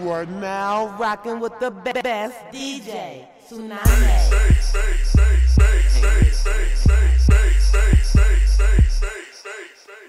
You 0.00 0.10
are 0.10 0.24
now 0.24 0.96
rocking 0.98 1.38
with 1.40 1.58
the 1.60 1.70
be 1.70 1.92
best 1.92 2.38
DJ, 2.52 3.26
Tsunami. 3.44 4.32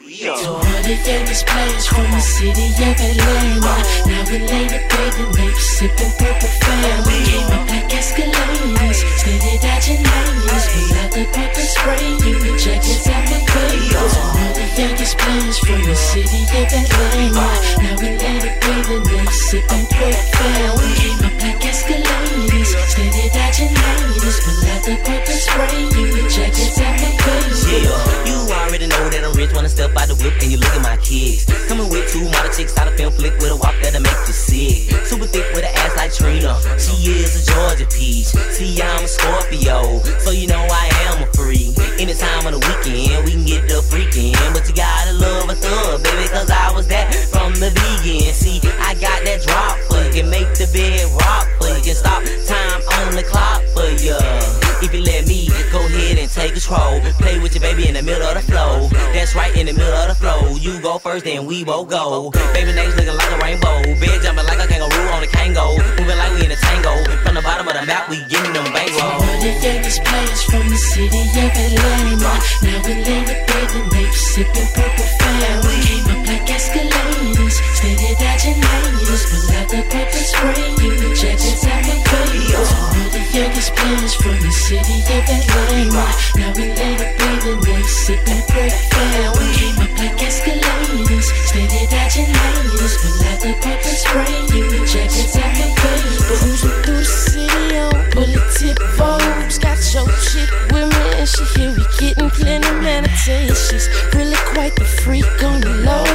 Yo. 0.08 0.36
the 0.84 0.96
famous 1.04 1.44
players 1.44 1.88
from 1.88 2.08
the 2.12 2.20
city 2.22 2.68
of 2.80 2.96
Atlanta. 2.96 3.60
Now 4.08 4.22
Atlanta, 4.24 4.80
baby, 4.88 5.24
make 5.38 5.58
sipping 5.58 6.12
purple 6.18 6.48
family. 6.64 7.20
Came 7.28 7.52
up 7.52 7.68
like 7.68 7.94
escalators, 7.94 9.04
standing 9.20 9.60
out 9.68 9.84
your 9.84 10.00
ladies. 10.00 10.66
We 10.72 10.82
love 10.96 11.12
the 11.12 11.26
purple 11.34 11.68
spray, 11.76 12.08
you 12.24 12.40
can 12.40 12.58
check 12.58 12.80
us 12.80 13.08
out 13.08 13.24
my 13.30 13.40
players 13.52 14.63
all 14.74 14.80
the 14.80 14.82
youngest 14.82 15.18
players 15.18 15.58
from 15.60 15.82
the 15.84 15.96
city 15.96 16.44
of 16.44 16.74
Atlanta. 16.74 17.34
Now 17.82 17.96
we 18.02 18.18
let 18.18 18.44
it 18.44 18.66
rain 18.66 18.84
lay 18.84 19.00
the 19.00 19.06
baby 19.06 19.18
makes 19.18 19.50
sipping 19.50 19.86
purple 19.88 20.24
family. 20.34 20.94
My 21.22 21.30
black 21.38 21.66
escalators, 21.66 22.76
steady 22.90 23.30
dodging 23.30 23.74
ladies. 23.74 24.38
Pull 24.44 24.70
out 24.70 24.82
the 24.84 24.96
pepper 25.04 25.32
spray, 25.32 25.84
you 25.94 26.30
jackets 26.30 26.80
at 26.80 26.98
the 27.00 27.10
queen. 27.22 27.84
Yeah, 27.84 28.26
you 28.26 28.38
already 28.54 28.88
know 28.88 29.10
that 29.10 29.24
I'm 29.24 29.34
rich. 29.34 29.54
Wanna 29.54 29.70
step 29.70 29.96
out 29.98 30.08
the 30.08 30.16
whip 30.16 30.34
and 30.42 30.52
you 30.52 30.58
look 30.58 30.74
at 30.74 30.82
my 30.82 30.98
kids. 30.98 31.46
Coming 31.68 31.90
with 31.90 32.12
two 32.12 32.26
model 32.30 32.52
chicks 32.52 32.78
out 32.78 32.88
of 32.88 32.96
film 32.96 33.14
flick 33.14 33.34
with 33.40 33.52
a 33.52 33.56
walk 33.56 33.76
that'll 33.82 34.02
make 34.02 34.22
you 34.28 34.34
sick. 34.34 34.90
Super 35.06 35.28
thick 35.28 35.46
with 35.54 35.66
an 35.66 35.74
ass 35.86 35.96
like 35.98 36.14
Trina. 36.14 36.58
She 36.80 36.94
is 37.12 37.38
a 37.38 37.42
Georgia 37.52 37.86
peach. 37.86 38.32
See, 38.56 38.82
I'm 38.82 39.04
a 39.04 39.08
Scorpio, 39.08 40.02
so 40.20 40.32
you 40.32 40.48
know 40.48 40.62
I 40.70 40.90
am 41.10 41.24
a 41.24 41.28
freak. 41.34 41.78
Anytime 42.00 42.48
on 42.48 42.54
the 42.58 42.62
weekend, 42.62 43.26
we 43.26 43.32
can 43.32 43.46
get 43.46 43.68
the 43.68 43.80
freaking. 43.86 44.34
But 44.54 44.63
you 44.68 44.76
gotta 44.76 45.14
love 45.14 45.50
a 45.50 45.56
thug, 45.56 46.04
baby, 46.04 46.28
cause 46.30 46.50
I 46.50 46.72
was 46.72 46.88
that 46.88 47.14
from 47.32 47.54
the 47.56 47.70
vegan. 47.72 48.34
See, 48.34 48.60
I 48.80 48.94
got 48.96 49.24
that 49.26 49.42
drop 49.42 49.78
for 49.90 50.04
you. 50.04 50.22
Can 50.22 50.30
make 50.30 50.54
the 50.54 50.70
bed 50.72 51.10
rock 51.20 51.48
for 51.60 51.70
you. 51.70 51.84
Can 51.84 51.96
stop 51.96 52.24
time 52.46 52.82
on 53.06 53.16
the 53.16 53.24
clock 53.24 53.62
for 53.74 53.90
you. 54.02 54.73
If 54.84 54.94
you 54.94 55.00
let 55.00 55.24
me, 55.32 55.48
go 55.72 55.80
ahead 55.80 56.20
and 56.20 56.30
take 56.30 56.60
control. 56.60 57.00
Play 57.24 57.40
with 57.40 57.56
your 57.56 57.64
baby 57.64 57.88
in 57.88 57.96
the 57.96 58.04
middle 58.04 58.28
of 58.28 58.36
the 58.36 58.44
flow. 58.44 58.92
That's 59.16 59.34
right, 59.34 59.56
in 59.56 59.68
the 59.68 59.72
middle 59.72 59.96
of 59.96 60.12
the 60.12 60.16
flow. 60.20 60.60
You 60.60 60.76
go 60.82 61.00
first, 61.00 61.24
then 61.24 61.46
we 61.46 61.64
both 61.64 61.88
go. 61.88 62.32
Baby 62.52 62.76
name's 62.76 62.94
looking 63.00 63.16
like 63.16 63.32
a 63.32 63.40
rainbow. 63.40 63.80
Bed 64.04 64.20
jumping 64.20 64.44
like 64.44 64.60
a 64.60 64.68
kangaroo 64.68 65.08
on 65.16 65.24
a 65.24 65.28
kango. 65.32 65.80
Moving 65.96 66.20
like 66.20 66.36
we 66.36 66.44
in 66.44 66.52
a 66.52 66.60
tango. 66.60 67.00
From 67.24 67.36
the 67.36 67.42
bottom 67.42 67.66
of 67.66 67.80
the 67.80 67.86
map, 67.88 68.10
we 68.10 68.28
getting 68.28 68.52
them 68.52 68.68
bankroll. 68.76 69.24
All 69.24 69.40
the 69.40 69.56
youngest 69.64 70.04
players 70.04 70.44
from 70.52 70.68
the 70.68 70.76
city 70.76 71.32
of 71.32 71.56
Atlanta. 71.56 72.34
Now 72.68 72.84
we 72.84 72.94
lay 73.08 73.24
the 73.24 73.40
baby 73.40 73.80
makes 73.96 74.20
sipping 74.36 74.68
purple 74.76 75.10
family. 75.24 75.80
My 76.12 76.28
black 76.28 76.44
escalators, 76.52 77.56
steady 77.80 78.20
dodging 78.20 78.60
ladies. 78.60 79.24
Pull 79.32 79.48
out 79.56 79.68
the 79.72 79.80
pepper 79.88 80.24
spray, 80.28 80.76
you 80.84 80.92
the 81.00 81.10
jackets 81.16 81.64
at 81.72 81.88
the 81.88 81.96
baby. 82.04 82.52
All 82.52 82.92
the 83.00 83.03
youngest 83.34 83.76
players 83.76 84.14
from 84.14 84.38
the 84.40 84.52
city 84.52 85.02
of 85.10 85.26
Atlanta. 85.26 86.06
Now 86.38 86.54
we 86.54 86.70
lay 86.78 86.94
the 87.02 87.10
baby 87.18 87.54
makes 87.66 88.06
sipping 88.06 88.46
purple 88.46 88.78
family. 88.94 89.74
My 89.74 89.88
black 89.98 90.22
escalators, 90.22 91.28
steady 91.50 91.90
dodging 91.90 92.30
ladies. 92.30 92.94
Pull 93.02 93.26
out 93.26 93.40
the 93.42 93.54
pepper 93.58 93.96
spray, 93.98 94.38
you 94.54 94.70
the 94.70 94.86
jackets 94.86 95.36
at 95.36 95.50
the 95.58 95.66
baby. 95.82 96.14
Cruising 96.30 96.78
through 96.86 97.02
the 97.02 97.06
city 97.06 97.78
on 97.78 97.98
bullet 98.14 98.46
tip 98.54 98.78
Vogues. 98.98 99.58
Got 99.60 99.82
your 99.94 100.06
chick 100.30 100.50
with 100.72 100.94
me 100.94 101.06
and 101.18 101.28
she 101.28 101.44
here 101.58 101.74
we 101.74 101.84
getting 101.98 102.30
plenty. 102.30 103.50
She's 103.50 103.90
really 104.14 104.38
quite 104.54 104.76
the 104.76 104.86
freak 104.86 105.26
on 105.44 105.60
the 105.60 105.74
low. 105.82 106.06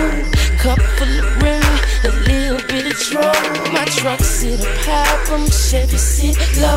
Cup 0.58 0.78
full 0.96 1.18
of 1.18 1.42
rim, 1.42 1.62
a 2.04 2.10
little 2.30 2.62
bit 2.68 2.86
of 2.86 2.98
drove. 3.10 3.77
Truck 3.98 4.20
sit 4.20 4.60
up 4.60 4.76
high 4.86 5.24
from 5.24 5.44
Chevy 5.50 5.98
sit 5.98 6.36
low. 6.62 6.76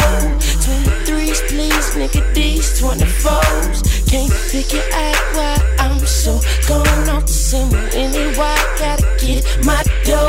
23s, 0.66 1.50
please, 1.50 1.94
nigga, 1.94 2.33
these 2.33 2.81
24s. 2.81 4.09
Can't 4.09 4.34
figure 4.34 4.81
out 4.91 5.22
why 5.35 5.75
I'm 5.78 6.00
so 6.00 6.41
gone 6.68 7.09
off 7.09 7.28
the 7.28 7.31
symbol. 7.31 7.78
Anyway, 7.94 8.57
gotta 8.79 9.06
get 9.19 9.46
my 9.63 9.84
dough. 10.03 10.28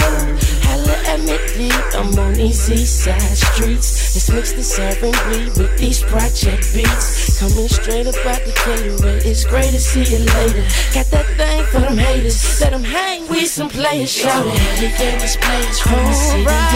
Holla 0.68 0.96
at 1.08 1.20
me, 1.56 1.70
I'm 1.94 2.18
on 2.18 2.34
these 2.34 2.70
east 2.70 3.04
side 3.04 3.36
streets. 3.36 4.14
Let's 4.14 4.30
mix 4.30 4.52
the 4.52 4.62
serving 4.62 5.16
weed 5.28 5.56
with 5.56 5.78
these 5.78 6.02
project 6.02 6.74
beats. 6.74 7.40
Coming 7.40 7.68
straight 7.68 8.06
up 8.06 8.14
out 8.26 8.44
the 8.44 8.52
caterer. 8.52 9.18
It's 9.24 9.44
great 9.44 9.70
to 9.70 9.80
see 9.80 10.04
you 10.04 10.24
later. 10.24 10.64
Got 10.92 11.06
that 11.10 11.26
thing 11.36 11.64
for 11.72 11.80
them 11.80 11.96
haters. 11.96 12.60
Let 12.60 12.72
them 12.72 12.84
hang 12.84 13.26
with 13.28 13.48
some 13.48 13.68
players. 13.68 14.12
Shout 14.12 14.46
it. 14.46 14.52
We 14.80 14.88
baby. 14.98 15.22
All 15.22 15.52
players 15.52 15.80
from 15.80 16.04
the 16.04 16.12
city 16.12 16.44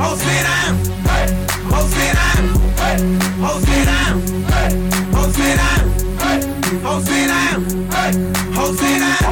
Hold 0.00 0.18
sit 0.18 0.42
down. 0.42 0.74
Hey, 1.04 1.26
hold 1.70 1.90
sit 1.90 2.12
down. 2.18 2.42
Hey, 2.80 2.96
hold 3.40 3.62
sit 3.64 3.86
hold 5.14 5.32
sit 5.34 5.56
hold 6.82 7.04
sit 7.04 7.28
hold 8.54 8.78
sit 8.78 8.98
down. 8.98 9.23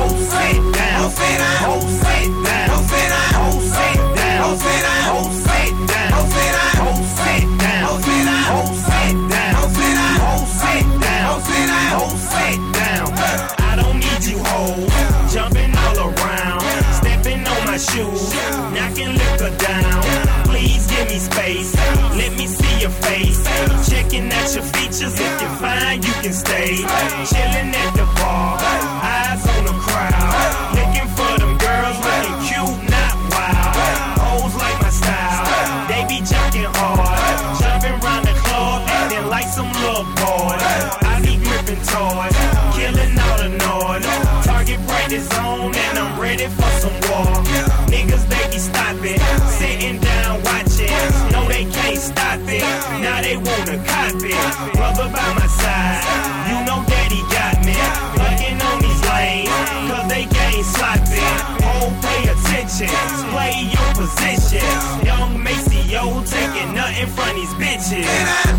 Me 21.55 21.65
let 22.17 22.33
me 22.39 22.47
see 22.47 22.81
your 22.81 22.91
face. 22.91 23.43
Checking 23.89 24.33
out 24.33 24.55
your 24.55 24.65
features, 24.65 25.15
if 25.19 25.41
you're 25.41 25.57
fine, 25.61 26.03
you 26.03 26.13
can 26.23 26.33
stay. 26.33 26.77
Chilling 27.31 27.75
at 27.75 27.95
the 27.97 28.02
wanna. 54.31 54.73
Brother 54.75 55.09
by 55.11 55.35
my 55.35 55.47
side, 55.47 56.03
you 56.49 56.65
know 56.67 56.85
daddy 56.87 57.23
got 57.33 57.59
me. 57.65 57.75
Looking 58.19 58.61
on 58.63 58.83
these 58.83 59.03
lanes, 59.09 59.51
cause 59.91 60.09
they 60.09 60.25
game 60.27 60.63
sloppy. 60.63 61.23
Oh, 61.67 61.91
pay 62.03 62.29
attention, 62.31 62.93
play 63.33 63.71
your 63.71 63.91
position. 63.95 64.67
Young 65.05 65.43
Maceo 65.43 66.23
taking 66.25 66.75
nothing 66.75 67.07
from 67.07 67.35
these 67.37 67.55
bitches. 67.55 68.52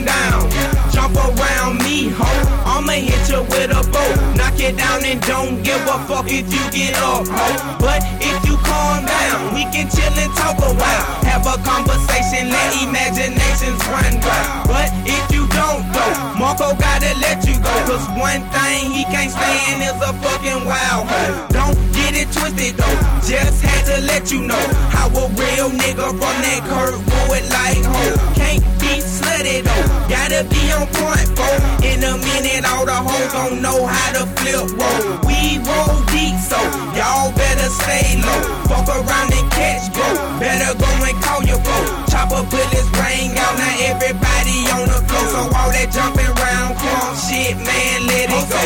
Down. 0.00 0.48
Jump 0.92 1.16
around 1.16 1.78
me, 1.84 2.08
ho. 2.08 2.30
I'ma 2.64 2.92
hit 2.92 3.28
you 3.28 3.42
with 3.52 3.70
a 3.70 3.82
boat, 3.92 4.16
knock 4.36 4.58
it 4.58 4.76
down 4.76 5.04
and 5.04 5.20
don't 5.22 5.62
give 5.62 5.82
a 5.86 5.98
fuck 6.08 6.26
if 6.30 6.48
you 6.52 6.64
get 6.72 6.96
up, 7.02 7.28
ho. 7.28 7.76
But 7.78 8.00
if 8.20 8.38
you 8.48 8.51
calm 8.72 9.04
down, 9.04 9.54
we 9.54 9.62
can 9.68 9.86
chill 9.92 10.16
and 10.16 10.32
talk 10.40 10.56
a 10.64 10.72
while. 10.72 11.04
Have 11.28 11.44
a 11.44 11.56
conversation, 11.60 12.48
let 12.48 12.70
imaginations 12.80 13.80
run 13.92 14.14
wild. 14.24 14.68
But 14.72 14.88
if 15.04 15.24
you 15.34 15.44
don't 15.52 15.84
go, 15.92 16.06
Marco 16.40 16.72
gotta 16.76 17.12
let 17.20 17.44
you 17.44 17.56
go. 17.60 17.74
Cause 17.88 18.06
one 18.16 18.42
thing 18.56 18.90
he 18.96 19.04
can't 19.12 19.30
stand 19.30 19.84
is 19.84 19.98
a 20.00 20.12
fucking 20.24 20.64
wild 20.64 21.04
hoe. 21.12 21.46
Don't 21.58 21.78
get 21.92 22.16
it 22.16 22.28
twisted 22.32 22.74
though, 22.80 22.98
just 23.28 23.60
had 23.60 23.82
to 23.92 23.96
let 24.10 24.32
you 24.32 24.40
know 24.50 24.64
how 24.96 25.08
a 25.12 25.24
real 25.40 25.68
nigga 25.82 26.08
from 26.20 26.36
that 26.46 26.62
curve 26.70 27.00
would 27.28 27.46
like 27.52 27.84
ho. 27.84 28.04
Can't 28.40 28.64
be 28.80 28.92
slutty 29.04 29.60
though, 29.66 29.86
gotta 30.08 30.40
be 30.48 30.62
on 30.72 30.86
point, 30.96 31.28
bro. 31.36 31.50
In 31.84 32.00
a 32.04 32.16
minute, 32.16 32.64
all 32.70 32.86
the 32.86 32.98
hoes 33.08 33.32
don't 33.32 33.60
know 33.60 33.86
how 33.86 34.08
to 34.16 34.24
flip 34.40 34.66
roll. 34.80 35.02
We 35.28 35.58
roll 35.68 36.11
deep, 36.22 36.38
so 36.38 36.58
y'all 36.94 37.32
better 37.34 37.68
stay 37.82 38.22
low. 38.22 38.40
Fuck 38.70 38.88
around 38.88 39.30
and 39.34 39.48
catch, 39.50 39.92
bro. 39.92 40.06
Better 40.38 40.72
go 40.78 40.90
and 41.08 41.18
call 41.22 41.42
your 41.42 41.58
bro. 41.66 41.78
Chopper 42.10 42.42
bullets 42.50 42.90
ring 42.98 43.34
out, 43.42 43.54
now 43.58 43.90
everybody 43.90 44.58
on 44.74 44.86
the 44.86 45.00
floor. 45.06 45.26
So 45.34 45.40
all 45.58 45.70
that 45.74 45.88
jumping 45.90 46.30
around, 46.38 46.78
crunk 46.78 47.14
shit, 47.26 47.56
man, 47.66 47.98
let 48.06 48.30
it 48.30 48.46
go. 48.52 48.60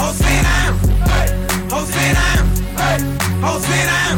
Ho 0.00 0.06
sit 0.20 0.40
down, 0.46 0.72
ho 1.72 1.80
sit 1.92 2.12
down, 2.18 2.44
ho 3.44 3.52
sit 3.64 3.84
down, 3.88 4.16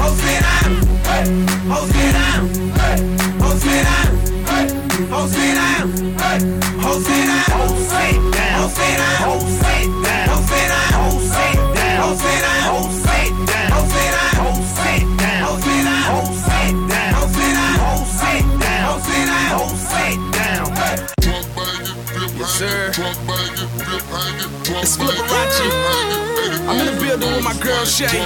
ho 0.00 0.08
sit 0.20 0.40
down, 0.44 0.70
ho 1.04 1.16
sit 1.20 1.20
down, 1.20 1.30
ho 1.72 1.80
sit 1.92 2.12
down, 2.16 2.42
ho 3.42 3.50
sit 3.62 3.82
down, 3.88 4.10
ho 5.12 5.20
sit 5.34 5.52
down, 5.58 5.86
ho 6.80 6.92
sit 7.04 7.24
down, 7.28 7.50
ho 7.54 7.70
sit 7.78 8.12
down, 8.34 8.52
ho 8.54 8.68
sit 8.68 8.96
down, 8.98 9.53
It's 24.66 24.96
Fliperachi. 24.96 25.68
I'm 26.66 26.80
in 26.80 26.86
the 26.86 26.96
building 26.98 27.30
with 27.34 27.44
my 27.44 27.52
girl 27.60 27.84
Shay. 27.84 28.24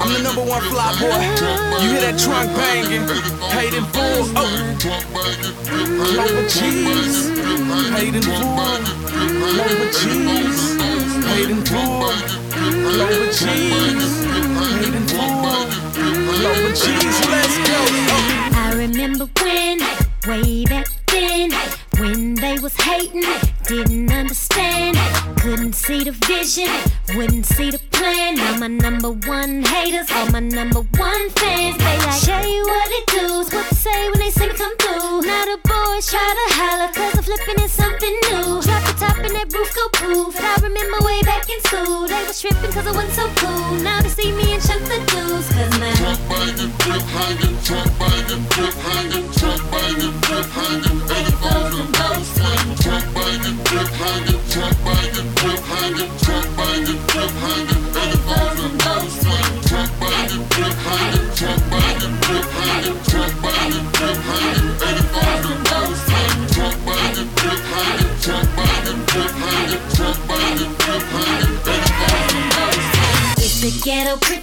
I'm 0.00 0.12
the 0.12 0.20
number 0.24 0.42
one 0.42 0.60
fly 0.62 0.90
boy. 0.98 1.22
You 1.78 1.90
hear 1.94 2.00
that 2.00 2.18
trunk 2.18 2.50
banging? 2.58 3.06
Paid 3.54 3.74
in 3.74 3.84
full. 3.94 4.26
Oh. 4.34 4.50
Clover 6.10 6.48
cheese. 6.50 7.30
Paid 7.94 8.14
in 8.16 8.22
full. 8.26 8.58
Clover 9.54 9.90
cheese. 9.94 10.74
Paid 11.30 11.50
in 11.50 11.62
full. 11.62 12.10
Clover 12.90 13.30
cheese. 13.30 14.26
Paid 14.66 14.94
in 14.98 15.06
full. 15.06 15.46
Clover 16.42 16.74
cheese. 16.74 17.18
Let's 17.30 17.56
go. 17.70 17.78
Oh. 18.10 18.50
I 18.52 18.74
remember 18.74 19.26
when, 19.42 19.78
way 20.26 20.64
back 20.64 20.88
then, 21.06 21.50
when 22.00 22.34
they 22.34 22.58
was 22.58 22.74
hating, 22.76 23.28
didn't 23.66 24.10
understand, 24.10 24.96
couldn't 25.36 25.74
see 25.74 26.02
the 26.02 26.12
vision, 26.24 26.72
wouldn't 27.14 27.44
see 27.44 27.70
the 27.70 27.78
plan. 27.92 28.36
Now 28.36 28.56
my 28.56 28.68
number 28.68 29.10
one 29.28 29.62
haters, 29.62 30.10
all 30.10 30.30
my 30.30 30.40
number 30.40 30.80
one 30.80 31.30
fans, 31.36 31.76
they 31.76 31.98
like, 31.98 32.20
show 32.24 32.40
you 32.40 32.64
what 32.64 32.90
it 32.90 33.06
do's, 33.06 33.52
what 33.52 33.68
to 33.68 33.74
say 33.74 34.08
when 34.08 34.18
they 34.18 34.30
see 34.30 34.48
me 34.48 34.54
come 34.54 34.74
through. 34.78 35.20
Now 35.28 35.44
the 35.44 35.58
boys 35.62 36.06
try 36.08 36.24
to 36.24 36.46
holler, 36.56 36.88
cause 36.88 37.18
I'm 37.18 37.22
flipping 37.22 37.62
is 37.64 37.72
something 37.72 38.16
new. 38.32 38.62
Drop 38.62 38.82
the 38.88 38.96
top 38.96 39.18
and 39.18 39.34
that 39.36 39.52
roof 39.52 39.70
go 39.76 39.84
poof. 40.00 40.36
And 40.36 40.46
I 40.46 40.56
remember 40.56 41.04
way 41.04 41.20
back 41.22 41.50
in 41.50 41.60
school, 41.68 42.08
they 42.08 42.24
was 42.24 42.40
tripping 42.40 42.72
cause 42.72 42.86
I 42.86 42.92
wasn't 42.92 43.12
so 43.12 43.26
cool. 43.44 43.76
Now 43.84 44.00
they 44.00 44.08
see 44.08 44.32
me 44.32 44.54
and 44.54 44.62
chunk 44.62 44.88
the 44.88 45.04
dudes, 45.12 45.52
cause 45.52 45.74
my 45.78 45.92
Truck 46.00 46.20
banging, 46.32 46.72
flip 46.80 47.04
hanging, 47.12 47.56
flip 47.68 47.92
hanging, 48.00 48.44
flip 48.48 48.74
hanging, 48.88 49.10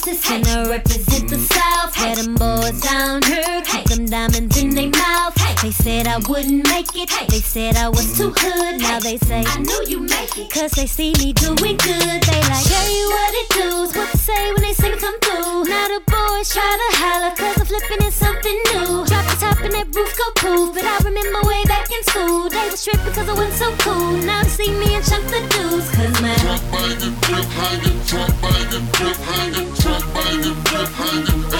princess 0.07 0.31
and 0.31 0.47
I 0.47 0.69
represent 0.69 1.29
the 1.29 1.37
south. 1.37 1.97
Where 1.99 2.15
them 2.15 2.35
boys 2.35 2.79
down 2.81 3.21
here 3.23 3.61
keep 3.65 3.85
them 3.85 4.05
diamonds 4.05 4.57
in 4.61 4.69
their 4.69 4.89
mouth. 4.89 5.35
They 5.61 5.71
said 5.71 6.07
I 6.07 6.17
wouldn't 6.29 6.67
make 6.69 6.95
it. 6.95 7.09
They 7.29 7.41
said 7.41 7.75
I 7.75 7.89
was 7.89 8.17
too 8.17 8.31
hood. 8.35 8.79
Now 8.79 8.99
they 8.99 9.17
say 9.17 9.43
I 9.45 9.59
knew 9.59 9.83
you 9.87 9.99
make 9.99 10.37
it. 10.37 10.51
Cause 10.51 10.71
they 10.71 10.85
see 10.85 11.13
me 11.19 11.33
doing 11.33 11.77
good. 11.77 12.19
They 12.23 12.41
like 12.47 12.67
you 12.71 13.05
what 13.09 13.33
it 13.41 13.49
do's. 13.49 13.95
What 13.95 14.11
to 14.11 14.17
say 14.17 14.53
when 14.53 14.61
they 14.61 14.73
see 14.73 14.91
me 14.91 14.97
come 14.97 15.19
through. 15.19 15.65
Now 15.65 15.87
the 15.87 16.01
boys 16.07 16.49
try 16.53 16.63
to 16.63 16.89
holler 17.01 17.35
cause 17.35 17.57
I'm 17.59 17.65
flipping 17.65 18.05
in 18.05 18.11
something 18.11 18.57
new. 18.71 19.05
Drop 19.05 19.25
the 19.27 19.37
top 19.39 19.59
and 19.59 19.73
that 19.73 19.87
roof 19.95 20.13
go 20.15 20.27
poof. 20.37 20.75
But 20.75 20.85
I 20.85 20.97
remember 21.03 21.41
way 21.43 21.63
back 21.65 21.91
in 21.91 22.03
school. 22.03 22.49
They 22.49 22.69
was 22.69 22.83
tripping 22.83 23.13
cause 23.13 23.27
I 23.27 23.33
wasn't 23.33 23.59
so 23.59 23.69
cool. 23.83 24.15
Now 24.23 24.43
they 24.43 24.49
see 24.49 24.71
me 24.71 24.95
and 24.95 25.03
chunk 25.03 25.25
the 25.27 25.41
dudes. 25.51 25.89
Cause 25.91 26.21
my 26.21 26.35
Truck 26.37 26.63
banging, 26.71 27.15
flip 27.27 27.49
hanging, 27.59 27.99
truck 28.07 28.31
banging, 28.39 28.87
flip 28.95 29.17
hanging, 29.17 29.17
truck 29.17 29.17
banging, 29.17 29.17
flip 29.17 29.17
hanging, 29.27 29.66
Thank 31.07 31.51
you. 31.51 31.56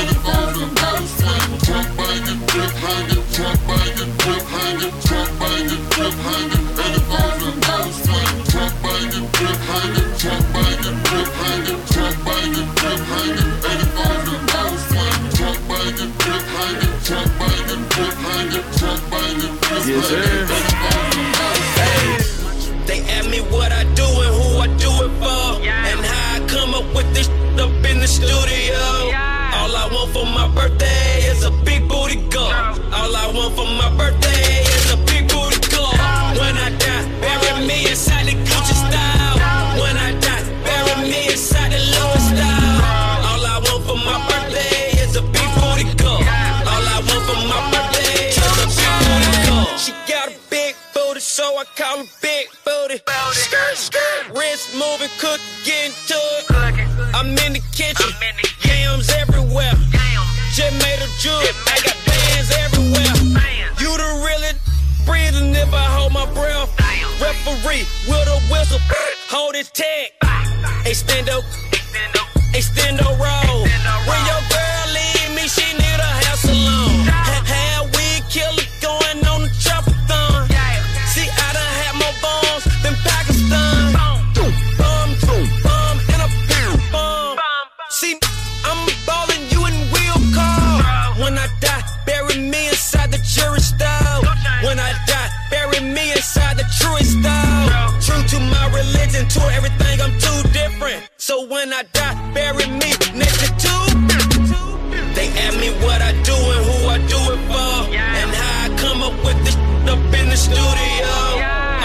I'm 88.78 88.94
ballin' 89.06 89.46
you 89.50 89.66
in 89.70 89.76
wheel 89.94 90.20
car. 90.36 91.14
When 91.22 91.38
I 91.38 91.48
die, 91.60 91.84
bury 92.06 92.38
me 92.38 92.68
inside 92.70 93.12
the 93.12 93.20
jury 93.24 93.60
style. 93.60 94.22
When 94.66 94.80
I 94.80 94.92
die, 95.08 95.30
bury 95.50 95.80
me 95.80 96.12
inside 96.12 96.58
the 96.58 96.68
truest 96.80 97.12
style. 97.20 97.92
True 98.02 98.24
to 98.34 98.40
my 98.40 98.66
religion, 98.80 99.28
to 99.36 99.42
everything, 99.58 100.02
I'm 100.02 100.16
too 100.20 100.40
different. 100.52 101.10
So 101.18 101.46
when 101.48 101.74
I 101.74 101.84
die, 101.94 102.16
bury 102.34 102.68
me 102.68 102.92
next 103.22 103.40
to 103.44 103.50
two. 103.64 103.84
They 105.18 105.28
ask 105.46 105.58
me 105.60 105.70
what 105.84 106.02
I 106.02 106.12
do 106.30 106.38
and 106.54 106.64
who 106.70 106.78
I 106.96 106.98
do 107.14 107.20
it 107.34 107.42
for. 107.50 107.74
And 107.94 108.30
how 108.40 108.66
I 108.66 108.68
come 108.78 109.02
up 109.02 109.16
with 109.26 109.40
this 109.46 109.58
up 109.94 110.00
in 110.20 110.30
the 110.30 110.38
studio. 110.38 111.12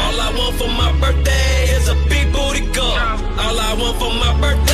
All 0.02 0.16
I 0.20 0.28
want 0.36 0.54
for 0.56 0.68
my 0.68 0.92
birthday 1.00 1.64
is 1.76 1.88
a 1.88 1.96
big 2.08 2.32
booty 2.32 2.64
girl. 2.72 2.96
All 3.42 3.58
I 3.68 3.74
want 3.80 3.96
for 3.98 4.12
my 4.24 4.32
birthday 4.40 4.71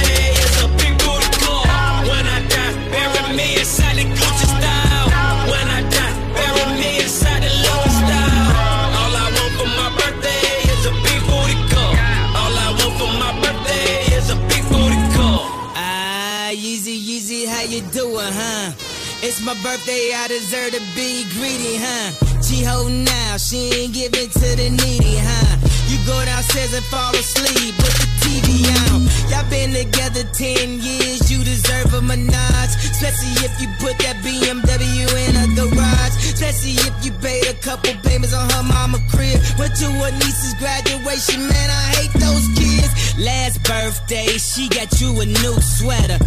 It's 19.28 19.44
my 19.44 19.52
birthday, 19.60 20.16
I 20.16 20.24
deserve 20.26 20.72
to 20.72 20.80
be 20.96 21.28
greedy, 21.36 21.76
huh? 21.76 22.16
She 22.40 22.64
holding 22.64 23.04
out, 23.28 23.36
she 23.36 23.68
ain't 23.76 23.92
giving 23.92 24.32
to 24.32 24.48
the 24.56 24.72
needy, 24.72 25.20
huh? 25.20 25.60
You 25.92 26.00
go 26.08 26.16
downstairs 26.24 26.72
and 26.72 26.84
fall 26.88 27.12
asleep 27.12 27.76
with 27.76 27.92
the 28.00 28.08
TV 28.24 28.64
on. 28.88 29.04
Y'all 29.28 29.44
been 29.52 29.76
together 29.76 30.24
10 30.32 30.80
years, 30.80 31.28
you 31.28 31.44
deserve 31.44 31.92
a 31.92 32.00
menage. 32.00 32.72
Especially 32.88 33.36
if 33.44 33.52
you 33.60 33.68
put 33.76 34.00
that 34.00 34.16
BMW 34.24 35.04
in 35.28 35.36
a 35.36 35.44
garage. 35.52 36.16
Especially 36.32 36.80
if 36.88 36.96
you 37.04 37.12
paid 37.20 37.52
a 37.52 37.54
couple 37.60 37.92
payments 38.08 38.32
on 38.32 38.48
her 38.48 38.64
mama 38.64 38.96
crib. 39.12 39.36
Went 39.60 39.76
to 39.76 39.92
her 39.92 40.12
niece's 40.24 40.56
graduation, 40.56 41.44
man, 41.44 41.68
I 41.68 41.84
hate 42.00 42.16
those 42.16 42.48
kids. 42.56 43.07
Last 43.18 43.64
birthday, 43.64 44.26
she 44.38 44.68
got 44.68 45.00
you 45.00 45.10
a 45.20 45.26
new 45.26 45.54
sweater. 45.60 46.18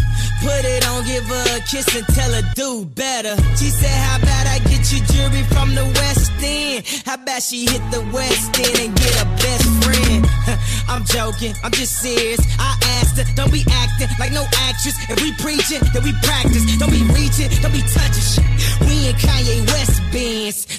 Put 0.44 0.64
it 0.64 0.86
on, 0.88 1.04
give 1.06 1.24
her 1.24 1.56
a 1.56 1.60
kiss 1.64 1.88
and 1.96 2.06
tell 2.08 2.30
her 2.32 2.42
do 2.54 2.84
better. 2.84 3.34
She 3.56 3.70
said, 3.72 3.88
How 3.88 4.18
about 4.18 4.46
I 4.46 4.58
get 4.68 4.92
you 4.92 5.00
jewelry 5.08 5.42
from 5.54 5.74
the 5.74 5.84
West 5.84 6.32
End? 6.42 6.84
How 7.06 7.14
about 7.14 7.42
she 7.42 7.64
hit 7.64 7.80
the 7.90 8.04
West 8.12 8.58
End 8.60 8.76
and 8.76 8.92
get 8.94 9.22
a 9.22 9.26
best 9.40 9.68
friend? 9.84 10.26
I'm 10.88 11.04
joking, 11.06 11.54
I'm 11.64 11.72
just 11.72 12.02
serious. 12.02 12.40
I 12.58 12.76
asked 13.00 13.16
her, 13.16 13.24
don't 13.36 13.52
be 13.52 13.64
acting 13.70 14.08
like 14.18 14.32
no 14.32 14.44
actress. 14.68 14.96
If 15.08 15.16
we 15.22 15.32
preaching, 15.40 15.80
then 15.94 16.04
we 16.04 16.12
practice. 16.20 16.76
Don't 16.76 16.92
be 16.92 17.04
reaching, 17.16 17.48
don't 17.62 17.72
be 17.72 17.80
touching 17.88 18.20
shit. 18.20 18.44
We 18.80 19.08
in 19.08 19.14
Kanye 19.16 19.66
West 19.72 20.00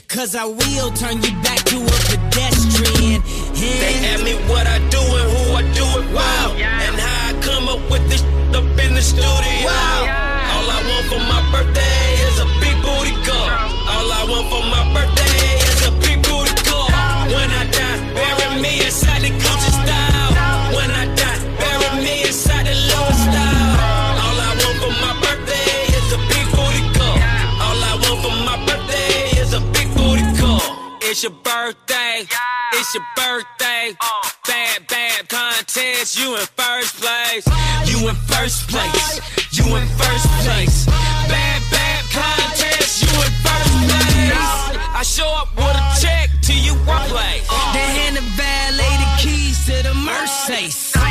cause 0.07 0.35
I 0.35 0.45
will 0.45 0.91
turn 0.91 1.21
you 1.23 1.31
back 1.41 1.59
to 1.71 1.77
a 1.77 1.97
pedestrian. 2.09 3.21
They 3.53 3.95
Yeah. 4.01 4.13
ask 4.13 4.23
me 4.23 4.33
what 4.51 4.65
I 4.67 4.77
do 4.89 4.99
and 5.19 5.27
who 5.33 5.43
I 5.55 5.63
do 5.79 5.85
it 5.99 6.07
for. 6.13 6.47
And 6.85 6.95
how 6.99 7.29
I 7.29 7.33
come 7.41 7.67
up 7.67 7.81
with 7.89 8.05
this 8.09 8.21
up 8.53 8.65
in 8.85 8.93
the 8.93 9.01
studio. 9.01 9.69
All 10.53 10.67
I 10.77 10.79
want 10.89 11.05
for 11.11 11.19
my 11.33 11.41
birthday 11.51 11.82
It's 31.13 31.21
your 31.21 31.31
birthday. 31.31 32.25
It's 32.73 32.95
your 32.95 33.03
birthday. 33.15 33.95
Bad, 34.47 34.87
bad 34.87 35.29
contest. 35.29 36.17
You 36.17 36.33
in 36.33 36.45
first 36.57 36.99
place. 36.99 37.45
You 37.85 38.09
in 38.09 38.15
first 38.15 38.67
place. 38.67 39.21
You 39.51 39.75
in 39.75 39.87
first 39.89 40.25
place. 40.41 40.87
Bad, 40.87 41.61
bad 41.69 42.03
contest. 42.09 43.03
You 43.03 43.13
in 43.21 43.31
first 43.45 43.73
place. 43.85 44.33
I 44.89 45.03
show 45.05 45.27
up 45.27 45.55
with 45.55 45.77
a 45.77 46.01
check 46.01 46.31
to 46.49 46.53
you 46.59 46.73
one 46.87 47.07
place. 47.07 47.47
They 47.73 47.89
hand 47.93 48.17
the 48.17 48.21
valet 48.33 48.97
the 48.97 49.21
keys 49.21 49.67
to 49.67 49.83
the 49.83 49.93
Mercedes. 49.93 51.02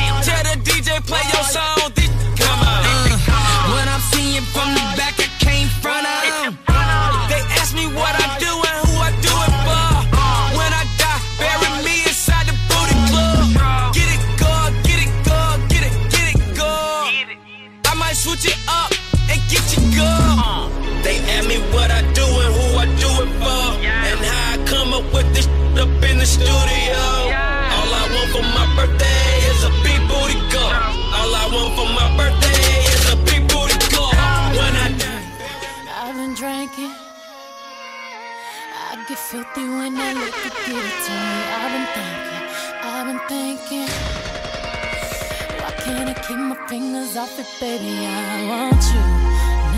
My 47.14 47.20
off 47.20 47.38
it, 47.38 47.46
baby? 47.60 48.06
I 48.06 48.46
want 48.48 48.82
you, 48.92 49.00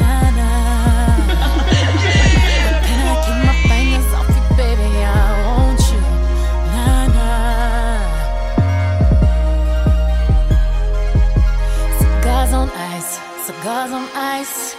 nah 0.00 0.30
nah. 0.38 1.16
Can't 2.86 3.06
I 3.10 3.14
keep 3.24 3.38
my 3.48 3.54
fingers 3.68 4.10
off 4.14 4.30
it, 4.30 4.46
baby? 4.56 4.88
I 5.02 5.16
want 5.46 5.80
you, 5.90 6.00
nah 6.74 7.06
nah. 7.16 8.00
Cigars 11.98 12.52
on 12.52 12.68
ice, 12.70 13.12
cigars 13.46 13.92
on 13.92 14.08
ice. 14.14 14.76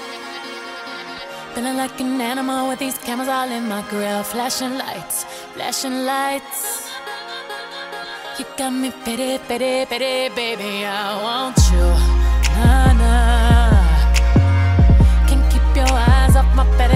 Feeling 1.54 1.78
like 1.78 2.00
an 2.00 2.22
animal 2.22 2.68
with 2.70 2.80
these 2.80 2.98
cameras 2.98 3.30
all 3.30 3.52
in 3.52 3.68
my 3.68 3.82
grill. 3.90 4.24
Flashing 4.24 4.78
lights, 4.78 5.26
flashing 5.54 6.06
lights. 6.06 6.92
You 8.40 8.46
got 8.58 8.72
me 8.72 8.92
pity, 9.04 9.40
pity, 9.48 9.86
pity, 9.86 10.30
baby. 10.36 10.86
I 10.86 11.22
want 11.24 11.58
you. 11.72 12.05
My 16.56 16.64
petty 16.78 16.95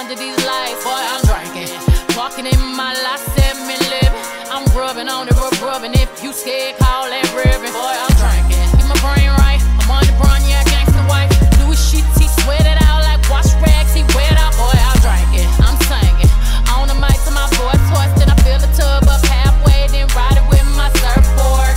under 0.00 0.14
these 0.14 0.36
lights. 0.48 0.82
Boy, 0.82 0.96
I'm 0.96 1.20
drinking, 1.28 1.68
walking 2.16 2.46
in 2.48 2.60
my 2.72 2.96
life, 3.04 3.20
seven 3.36 3.68
living. 3.68 4.24
I'm 4.48 4.64
rubbing 4.72 5.12
on 5.12 5.28
it, 5.28 5.36
rub 5.36 5.52
rubbing. 5.60 5.92
If 5.92 6.24
you 6.24 6.32
scared, 6.32 6.80
call 6.80 7.04
that 7.04 7.28
ribbon. 7.36 7.68
Boy, 7.68 7.94
I'm 8.00 8.14
drinking, 8.16 8.64
get 8.80 8.88
my 8.88 8.96
brain 9.04 9.28
right. 9.44 9.60
I'm 9.84 9.92
on 9.92 10.00
the 10.08 10.16
brown, 10.16 10.40
yeah, 10.48 10.64
gangsta 10.72 11.04
wife. 11.04 11.28
Louis 11.60 11.76
sheets, 11.76 12.16
he 12.16 12.32
sweat 12.40 12.64
it 12.64 12.80
out 12.88 13.04
like 13.04 13.20
wash 13.28 13.52
rags. 13.60 13.92
He 13.92 14.00
wet 14.16 14.40
out, 14.40 14.56
boy, 14.56 14.72
I'm 14.72 14.96
drinking, 15.04 15.52
I'm 15.68 15.76
singing. 15.84 16.32
On 16.72 16.88
the 16.88 16.96
mic 16.96 17.20
to 17.28 17.32
my 17.36 17.44
voice 17.60 17.84
hoarse, 17.92 18.16
then 18.16 18.32
I 18.32 18.36
fill 18.40 18.56
the 18.56 18.72
tub 18.72 19.04
up 19.04 19.20
halfway, 19.28 19.84
then 19.92 20.08
ride 20.16 20.40
it 20.40 20.46
with 20.48 20.64
my 20.80 20.88
surfboard. 20.96 21.76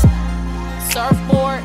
Surfboard, 0.96 1.60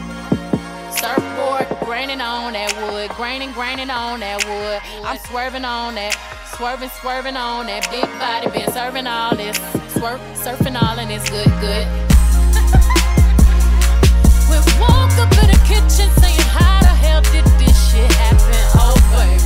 surfboard, 0.91 1.71
graining 1.87 2.19
on 2.19 2.59
that 2.59 2.75
wood, 2.83 3.15
graining, 3.15 3.55
graining 3.55 3.95
on 3.95 4.19
that 4.27 4.43
wood. 4.43 4.83
I'm 5.07 5.23
swerving 5.31 5.65
on 5.65 5.95
that, 5.95 6.19
Swerving, 6.59 6.89
swerving 6.89 7.37
on 7.37 7.67
that 7.67 7.89
big 7.89 8.03
body, 8.19 8.51
been 8.51 8.73
serving 8.73 9.07
all 9.07 9.37
this. 9.37 9.57
Swerve, 9.95 10.19
surfing 10.35 10.75
all 10.75 10.99
and 10.99 11.09
it's 11.09 11.31
good, 11.31 11.47
good. 11.63 11.87
we 14.51 14.59
walk 14.83 15.15
up 15.23 15.31
in 15.39 15.55
the 15.55 15.61
kitchen 15.63 16.11
saying, 16.19 16.43
how 16.51 16.81
the 16.81 16.89
hell 16.89 17.23
did 17.31 17.45
this 17.63 17.93
shit 17.93 18.11
happen 18.11 18.59
oh, 18.75 18.91
over? 18.91 19.38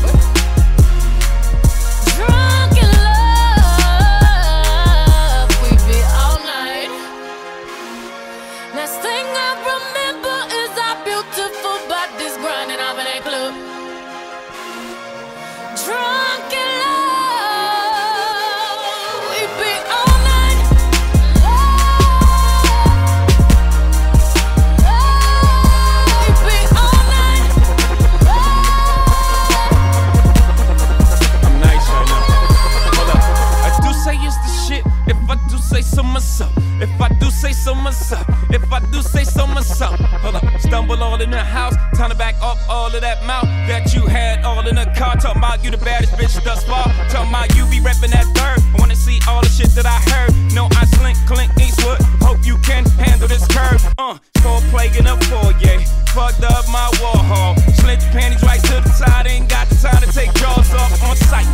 say 35.73 35.81
so 35.81 36.03
myself, 36.03 36.53
if 36.83 37.01
I 37.01 37.09
do 37.19 37.31
say 37.31 37.53
so 37.53 37.75
myself, 37.75 38.27
if 38.51 38.71
I 38.71 38.81
do 38.93 39.01
say 39.01 39.25
so 39.25 39.47
myself, 39.47 39.99
hold 40.21 40.35
up, 40.35 40.45
stumble 40.61 41.03
all 41.03 41.19
in 41.23 41.31
the 41.31 41.41
house, 41.41 41.75
turn 41.97 42.11
it 42.11 42.19
back 42.19 42.35
up 42.43 42.59
all 42.69 42.95
of 42.95 43.01
that 43.01 43.25
mouth 43.25 43.49
that 43.69 43.95
you 43.95 44.05
had 44.07 44.45
all 44.45 44.67
in 44.69 44.75
the 44.75 44.85
car. 44.99 45.17
Talking 45.17 45.41
about 45.41 45.65
you 45.65 45.71
the 45.71 45.79
baddest 45.79 46.13
bitch 46.13 46.37
thus 46.45 46.63
far. 46.65 46.85
Talking 47.09 47.31
about 47.31 47.57
you 47.57 47.65
be 47.73 47.81
reppin' 47.81 48.13
that 48.13 48.29
third. 48.37 48.61
I 48.75 48.77
wanna 48.79 48.97
see 48.97 49.19
all 49.27 49.41
the 49.41 49.49
shit 49.49 49.71
that 49.77 49.87
I 49.87 49.99
heard. 50.13 50.33
No, 50.53 50.69
I 50.77 50.85
slink, 50.85 51.17
Clint 51.27 51.51
Eastwood. 51.59 52.03
Hope 52.21 52.45
you 52.45 52.59
can 52.59 52.85
handle 53.01 53.29
this 53.29 53.47
curve. 53.49 53.83
Uh, 53.97 54.19
score 54.37 54.61
plague 54.69 54.97
in 54.97 55.07
a 55.07 55.17
foyer. 55.33 55.81
Fucked 56.13 56.45
up 56.45 56.69
my 56.69 56.89
war 57.01 57.17
hall. 57.17 57.57
Slid 57.81 58.03
your 58.03 58.13
panties 58.13 58.43
right 58.43 58.61
to 58.61 58.77
the 58.85 58.93
side. 58.93 59.27
Ain't 59.27 59.49
got 59.49 59.69
the 59.71 59.77
time 59.77 60.03
to 60.03 60.13
take 60.13 60.35
jaws 60.35 60.69
off 60.75 61.03
on 61.03 61.17
sight. 61.17 61.49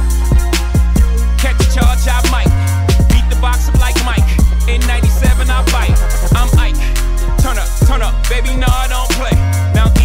Catch 1.38 1.62
a 1.62 1.68
charge, 1.70 2.02
I 2.10 2.18
might 2.34 3.07
box 3.40 3.68
like 3.78 3.96
Mike. 4.04 4.26
In 4.68 4.80
97, 4.86 5.48
I 5.50 5.62
bite. 5.72 5.96
I'm 6.34 6.48
Ike. 6.58 6.76
Turn 7.40 7.58
up, 7.58 7.68
turn 7.86 8.02
up, 8.02 8.14
baby, 8.28 8.54
no, 8.56 8.66
I 8.68 8.86
don't 8.88 9.08
play. 9.16 9.34
Now 9.74 9.97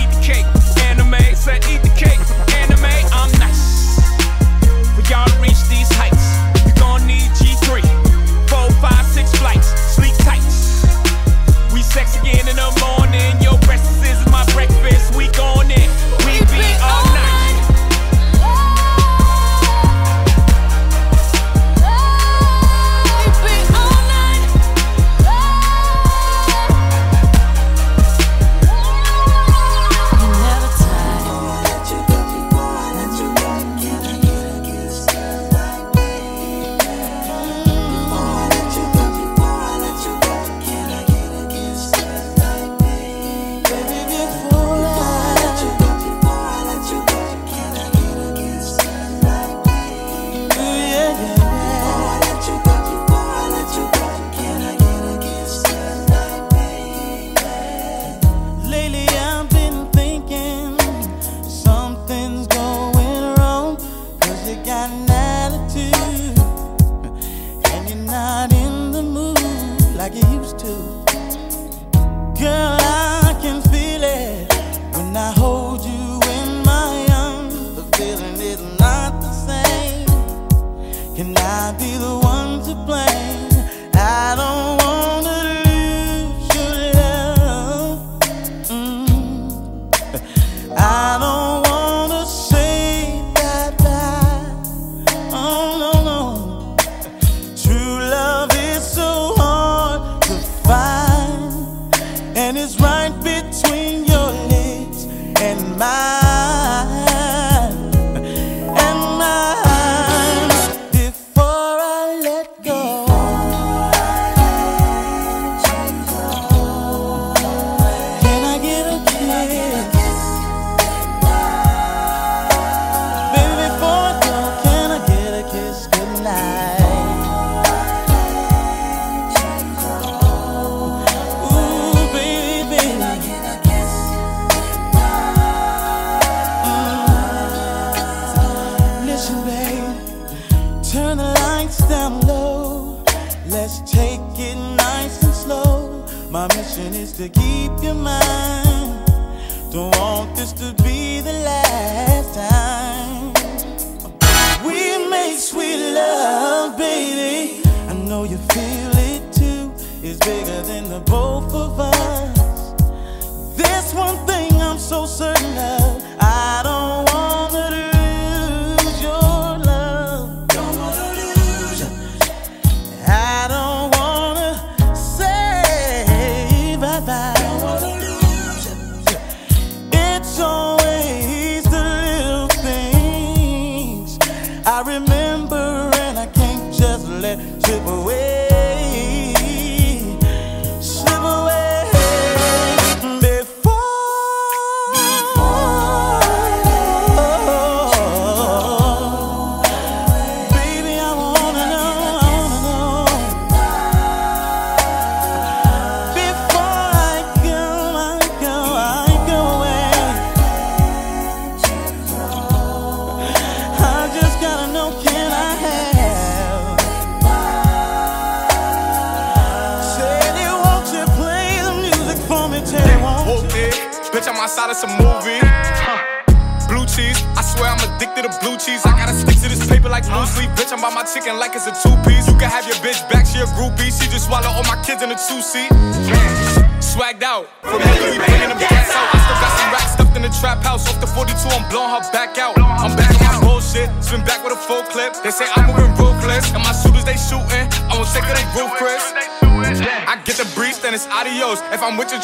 bye. 177.06 177.33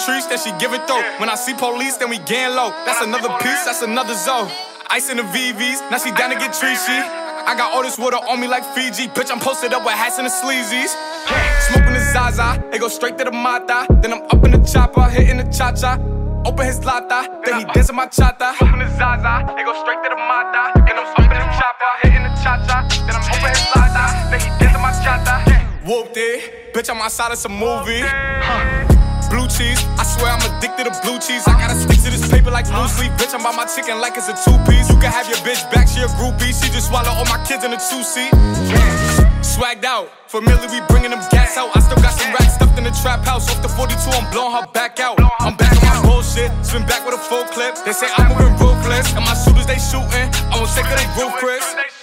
treats, 0.06 0.28
then 0.28 0.40
she 0.40 0.52
give 0.60 0.74
it 0.74 0.88
though. 0.88 1.02
When 1.20 1.30
I 1.30 1.36
see 1.36 1.54
police, 1.54 1.98
then 1.98 2.10
we 2.10 2.20
gang 2.20 2.56
low. 2.56 2.72
That's 2.86 3.02
another 3.02 3.30
piece, 3.40 3.66
that's 3.66 3.82
another 3.82 4.16
zone. 4.16 4.50
Ice 4.90 5.10
in 5.10 5.18
the 5.18 5.24
VVs, 5.24 5.92
now 5.92 5.98
she 5.98 6.12
down 6.12 6.32
to 6.32 6.38
get 6.38 6.52
treachy. 6.52 7.00
I 7.46 7.56
got 7.56 7.74
all 7.74 7.84
this 7.84 7.98
water 7.98 8.18
on 8.18 8.40
me 8.40 8.48
like 8.48 8.64
Fiji. 8.76 9.08
Bitch, 9.08 9.32
I'm 9.32 9.40
posted 9.40 9.74
up 9.74 9.84
with 9.86 9.94
hats 9.94 10.18
and 10.18 10.28
the 10.28 10.32
sleazies. 10.32 10.94
Smoking 11.70 11.94
the 11.94 12.04
Zaza, 12.12 12.62
it 12.74 12.80
go 12.80 12.88
straight 12.88 13.18
to 13.18 13.24
the 13.24 13.32
Mata. 13.32 13.88
Then 14.02 14.14
I'm 14.14 14.24
up 14.24 14.44
in 14.46 14.52
the 14.52 14.60
chopper, 14.66 15.04
hitting 15.10 15.38
the 15.38 15.46
cha 15.52 15.72
cha. 15.72 15.98
Open 16.46 16.66
his 16.66 16.84
lata, 16.86 17.28
then 17.46 17.60
he 17.60 17.66
dancing 17.74 17.96
my 17.96 18.08
chata. 18.08 18.56
Open 18.62 18.80
the 18.80 18.88
Zaza, 18.98 19.46
it 19.58 19.66
go 19.66 19.74
straight 19.82 20.02
to 20.04 20.10
the 20.10 20.16
Mata. 20.16 20.72
Then 20.86 20.98
I'm 20.98 21.08
up 21.08 21.20
in 21.20 21.30
the 21.30 21.50
chopper, 21.58 21.92
hitting 22.04 22.24
the 22.24 22.30
cha 22.42 22.64
cha. 22.66 22.88
Then 23.06 23.16
I'm 23.16 23.26
open 23.34 23.50
his 23.50 23.66
lata, 23.76 24.30
then 24.32 24.40
he 24.40 24.50
dancing 24.58 24.82
my 24.82 24.92
chata. 25.04 25.86
Whooped 25.86 26.18
it, 26.18 26.74
bitch, 26.74 26.90
I'm 26.90 27.02
outside 27.02 27.32
of 27.32 27.38
some 27.38 27.58
movie. 27.58 28.02
Huh 28.02 28.99
cheese. 29.60 29.84
I 30.00 30.08
swear 30.08 30.32
I'm 30.32 30.44
addicted 30.48 30.88
to 30.88 30.94
blue 31.04 31.20
cheese. 31.20 31.44
I 31.44 31.60
gotta 31.60 31.76
stick 31.76 32.00
to 32.08 32.10
this 32.16 32.24
paper 32.32 32.50
like 32.50 32.72
blue 32.72 32.88
sleep. 32.88 33.12
Bitch, 33.20 33.36
I'm 33.36 33.44
by 33.44 33.52
my 33.52 33.68
chicken 33.68 34.00
like 34.00 34.16
it's 34.16 34.32
a 34.32 34.36
two 34.40 34.56
piece. 34.64 34.88
You 34.88 34.96
can 35.04 35.12
have 35.12 35.28
your 35.28 35.38
bitch 35.44 35.60
back, 35.76 35.92
she 35.92 36.00
a 36.00 36.08
groupie. 36.16 36.56
She 36.56 36.72
just 36.72 36.88
swallow 36.88 37.12
all 37.12 37.28
my 37.28 37.44
kids 37.44 37.68
in 37.68 37.76
a 37.76 37.80
two 37.92 38.02
seat. 38.08 38.32
Swagged 39.44 39.84
out, 39.84 40.08
familiar, 40.32 40.72
we 40.72 40.80
bringing 40.88 41.12
them 41.12 41.20
gas 41.28 41.60
out. 41.60 41.76
I 41.76 41.84
still 41.84 42.00
got 42.00 42.16
some 42.16 42.32
racks 42.32 42.56
stuffed 42.56 42.78
in 42.80 42.88
the 42.88 42.96
trap 43.04 43.28
house. 43.28 43.52
Off 43.52 43.60
the 43.62 43.68
42, 43.68 44.00
I'm 44.16 44.32
blowing 44.32 44.56
her 44.56 44.66
back 44.72 45.00
out. 45.04 45.20
I'm 45.44 45.56
back 45.60 45.76
on 45.84 45.84
my 45.92 46.00
bullshit, 46.08 46.50
swim 46.64 46.88
back 46.88 47.04
with 47.04 47.20
a 47.20 47.22
full 47.28 47.44
clip. 47.52 47.76
They 47.84 47.92
say 47.92 48.08
I'm 48.16 48.32
moving 48.32 48.56
ruthless, 48.64 49.12
and 49.12 49.26
my 49.28 49.36
shooters 49.36 49.68
they 49.68 49.80
shooting. 49.80 50.32
I 50.48 50.56
won't 50.56 50.72
take 50.72 50.88
it, 50.88 50.96
they 50.96 51.10
ruthless. 51.20 52.00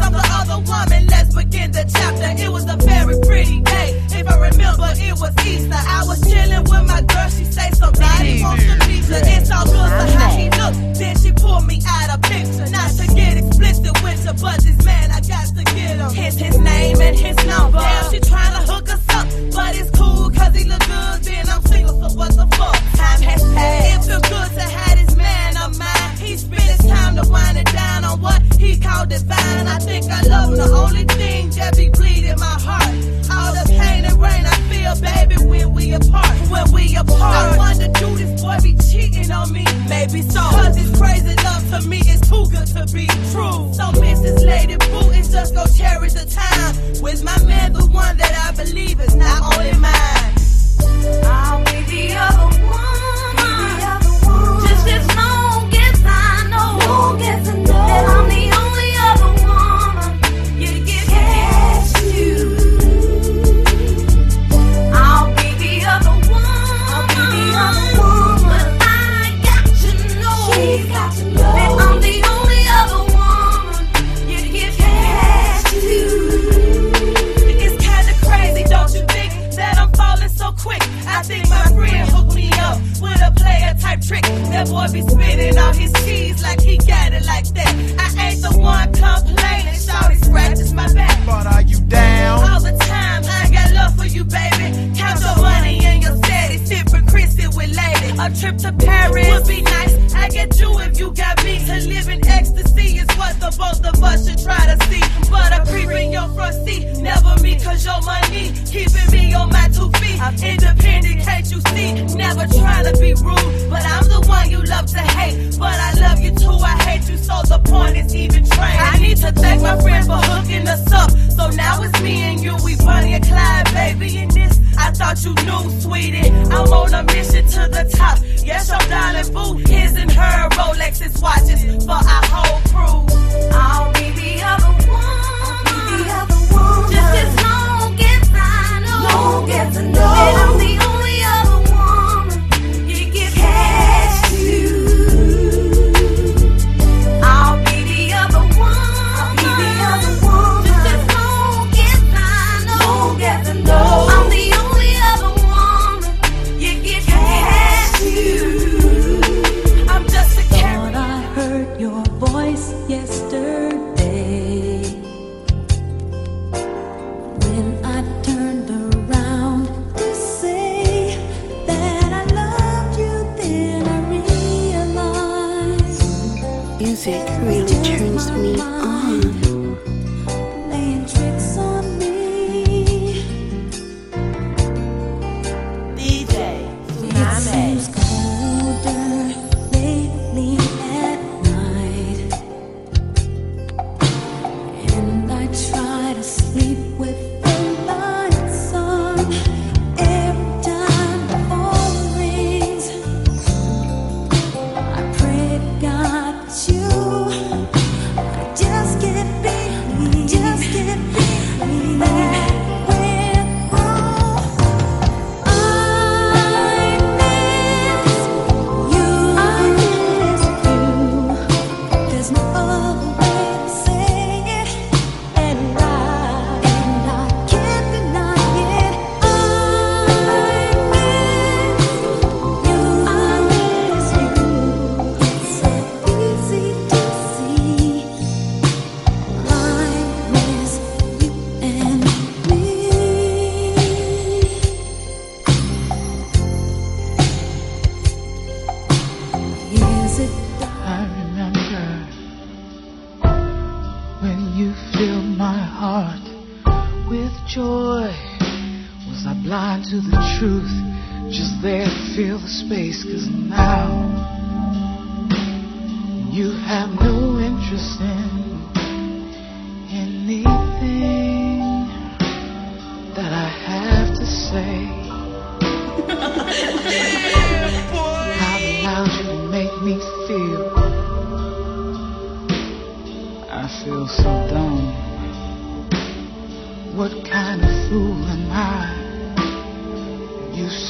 I'm 0.00 0.12
the 0.12 0.24
other 0.40 0.58
woman. 0.70 1.06
Let's 1.06 1.34
begin 1.34 1.70
the 1.72 1.84
chapter. 1.84 2.42
It 2.42 2.50
was 2.50 2.64
a 2.64 2.76
very 2.76 3.18
pretty 3.20 3.60
day. 3.60 4.02
If 4.10 4.28
I 4.28 4.36
remember, 4.36 4.90
it 4.96 5.14
was 5.20 5.34
Easter. 5.46 5.73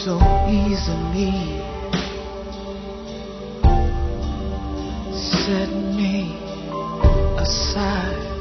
So 0.05 0.19
easily 0.51 1.33
set 5.15 5.71
me 5.97 6.37
aside. 7.39 8.34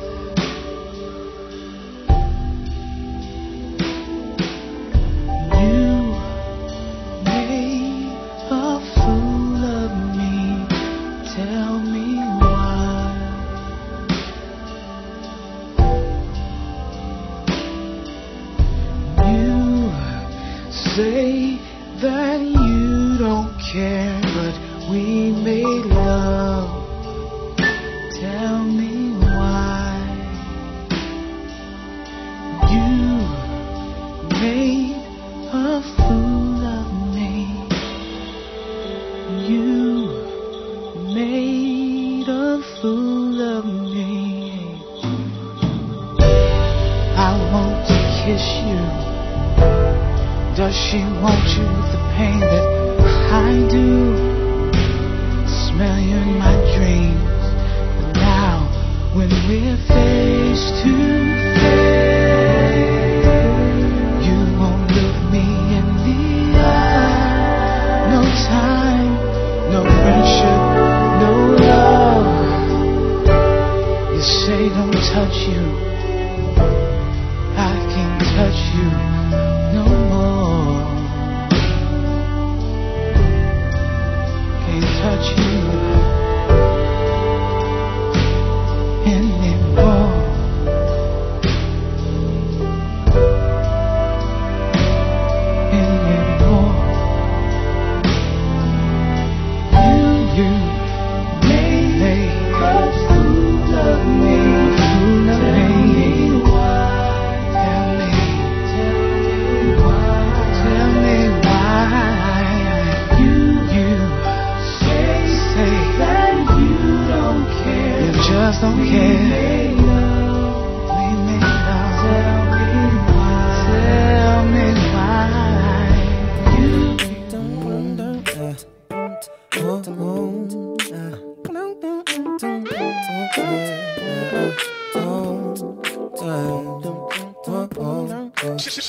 Girl, 138.73 138.81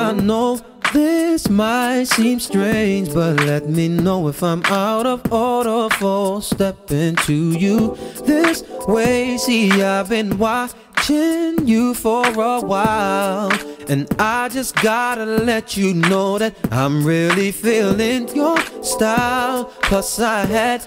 I 0.00 0.12
know 0.12 0.60
this 0.92 1.48
might 1.48 2.04
seem 2.04 2.40
strange, 2.40 3.14
but 3.14 3.40
let 3.40 3.70
me 3.70 3.88
know 3.88 4.28
if 4.28 4.42
I'm 4.42 4.62
out 4.66 5.06
of 5.06 5.32
order 5.32 5.88
for 5.94 6.42
stepping 6.42 7.16
to 7.16 7.52
you 7.52 7.96
this 8.26 8.62
way. 8.86 9.38
See, 9.38 9.82
I've 9.82 10.10
been 10.10 10.36
watching 10.36 11.66
you 11.66 11.94
for 11.94 12.26
a 12.26 12.60
while, 12.60 13.50
and 13.88 14.06
I 14.18 14.50
just 14.50 14.76
gotta 14.76 15.24
let 15.24 15.74
you 15.74 15.94
know 15.94 16.36
that 16.36 16.54
I'm 16.70 17.06
really 17.06 17.50
feeling 17.50 18.28
your 18.36 18.60
style. 18.82 19.72
Plus, 19.82 20.20
I 20.20 20.44
had 20.44 20.86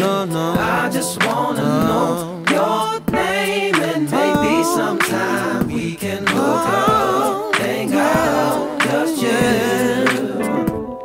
No, 0.00 0.24
no. 0.24 0.54
I 0.56 0.88
just 0.92 1.24
wanna 1.24 1.62
know 1.62 2.44
your 2.50 3.00
name 3.10 3.74
and 3.74 4.04
maybe 4.04 4.62
oh. 4.62 4.76
sometime 4.76 5.66
we 5.66 5.96
can 5.96 6.24
hook 6.24 6.38
up, 6.38 6.88
oh. 6.88 7.52
hang 7.56 7.92
out, 7.94 8.80
just 8.82 9.20
chill. 9.20 11.00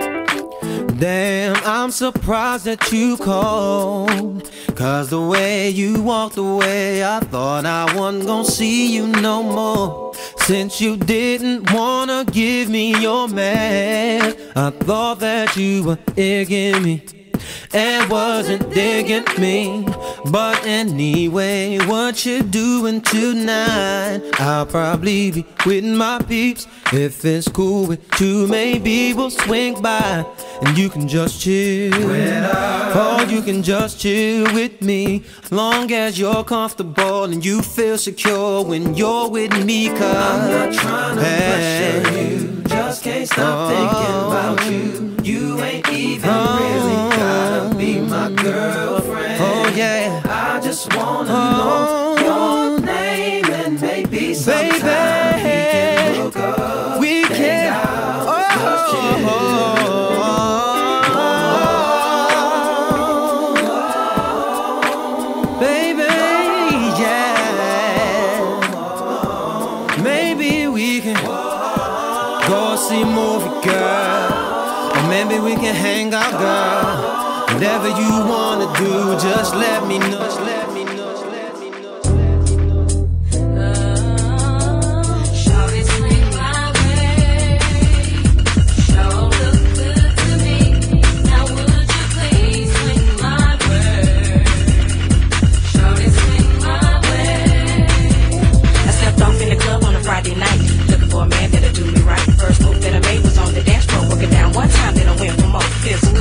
Damn, 0.99 1.56
I'm 1.65 1.89
surprised 1.89 2.65
that 2.65 2.91
you 2.91 3.17
called. 3.17 4.51
Cause 4.75 5.10
the 5.10 5.21
way 5.21 5.69
you 5.69 6.03
walked 6.03 6.38
away, 6.38 7.03
I 7.03 7.19
thought 7.19 7.65
I 7.65 7.95
wasn't 7.95 8.27
gonna 8.27 8.45
see 8.45 8.93
you 8.93 9.08
no 9.08 9.41
more. 9.41 10.13
Since 10.38 10.79
you 10.79 10.97
didn't 10.97 11.71
wanna 11.71 12.25
give 12.32 12.69
me 12.69 12.95
your 13.01 13.27
man, 13.27 14.36
I 14.56 14.69
thought 14.69 15.19
that 15.21 15.58
you 15.58 15.84
were 15.84 15.97
egging 16.15 16.84
me 16.84 17.22
and 17.73 18.10
wasn't 18.10 18.73
digging 18.73 19.25
me. 19.39 19.86
But 20.32 20.65
anyway, 20.65 21.79
what 21.86 22.25
you 22.25 22.43
doing 22.43 23.01
tonight? 23.01 24.21
I'll 24.39 24.65
probably 24.65 25.32
be 25.32 25.45
with 25.65 25.84
my 25.86 26.19
peeps. 26.19 26.67
If 26.91 27.25
it's 27.25 27.47
cool 27.47 27.88
with 27.88 28.21
you, 28.21 28.47
maybe 28.47 29.13
we'll 29.13 29.32
swing 29.32 29.82
by 29.82 30.25
and 30.62 30.77
you 30.77 30.89
can 30.89 31.08
just 31.08 31.41
chill. 31.41 31.93
Or 31.93 33.23
you 33.25 33.41
can 33.41 33.63
just 33.63 33.99
chill 33.99 34.43
with 34.53 34.82
me. 34.82 35.23
Long 35.51 35.91
as 35.91 36.19
you're 36.19 36.43
comfortable 36.43 37.23
and 37.23 37.43
you 37.43 37.62
feel 37.62 37.97
secure 37.97 38.63
when 38.63 38.95
you're 38.95 39.29
with 39.29 39.65
me. 39.65 39.89
Cause 39.89 40.01
I'm 40.01 40.51
not 40.51 40.73
trying 40.73 41.15
to 41.15 41.21
pressure 41.21 42.17
you. 42.17 42.63
Just 42.67 43.03
can't 43.03 43.27
stop 43.27 43.69
thinking 43.69 44.15
oh. 44.15 44.29
about 44.29 44.71
you. 44.71 45.17
You 45.23 45.60
ain't 45.62 45.89
even 45.89 46.29
really 46.29 46.99
oh. 46.99 47.33
Gotta 47.34 47.76
be 47.76 48.00
my 48.00 48.32
girlfriend. 48.32 49.41
Oh, 49.41 49.74
yeah. 49.76 50.22
I 50.26 50.60
just 50.60 50.93
wanna 50.96 51.30
know 51.30 52.15
your 52.19 52.32
oh. 52.32 52.78
name 52.78 53.46
and 53.46 53.82
maybe 53.82 54.34
sometime 54.34 55.36
we 55.36 55.41
can 55.41 56.15
hook 56.15 56.36
up. 56.38 57.00
We 57.00 57.24
can. 57.24 57.74
out, 57.74 58.04
Oh, 59.26 59.30
baby, 65.60 66.04
yeah. 67.02 67.34
Maybe 70.04 70.67
we 70.67 71.02
can 71.02 71.15
go 72.48 72.76
see 72.76 73.04
movie, 73.04 73.50
girl. 73.67 74.33
Maybe 75.13 75.38
we 75.39 75.54
can 75.54 75.76
hang 75.76 76.12
out, 76.12 76.32
girl. 76.41 77.54
Whatever 77.54 77.88
you 77.88 78.13
wanna 78.26 78.65
do, 78.80 79.15
just 79.19 79.54
let 79.54 79.86
me 79.88 79.99
know. 79.99 80.72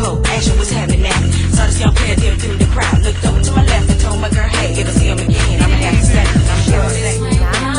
Physical. 0.03 0.27
Action 0.27 0.59
was 0.59 0.71
happening 0.71 1.03
now. 1.03 1.31
Saw 1.51 1.67
this 1.67 1.81
young 1.81 1.95
player 1.95 2.17
dip 2.17 2.39
through 2.39 2.57
the 2.57 2.67
crowd, 2.67 3.03
looked 3.03 3.25
over 3.25 3.41
to 3.41 3.53
my 3.53 3.65
left 3.65 3.91
and 3.91 4.01
told 4.01 4.21
my 4.21 4.31
girl, 4.31 4.49
hey, 4.49 4.81
if 4.81 4.89
I 4.89 4.91
see 4.91 5.07
him 5.07 5.19
again, 5.19 5.63
I'ma 5.63 5.75
have 5.75 6.01
to 6.01 6.07
say, 6.07 6.25
I'm. 6.25 6.63
Sure 6.63 7.72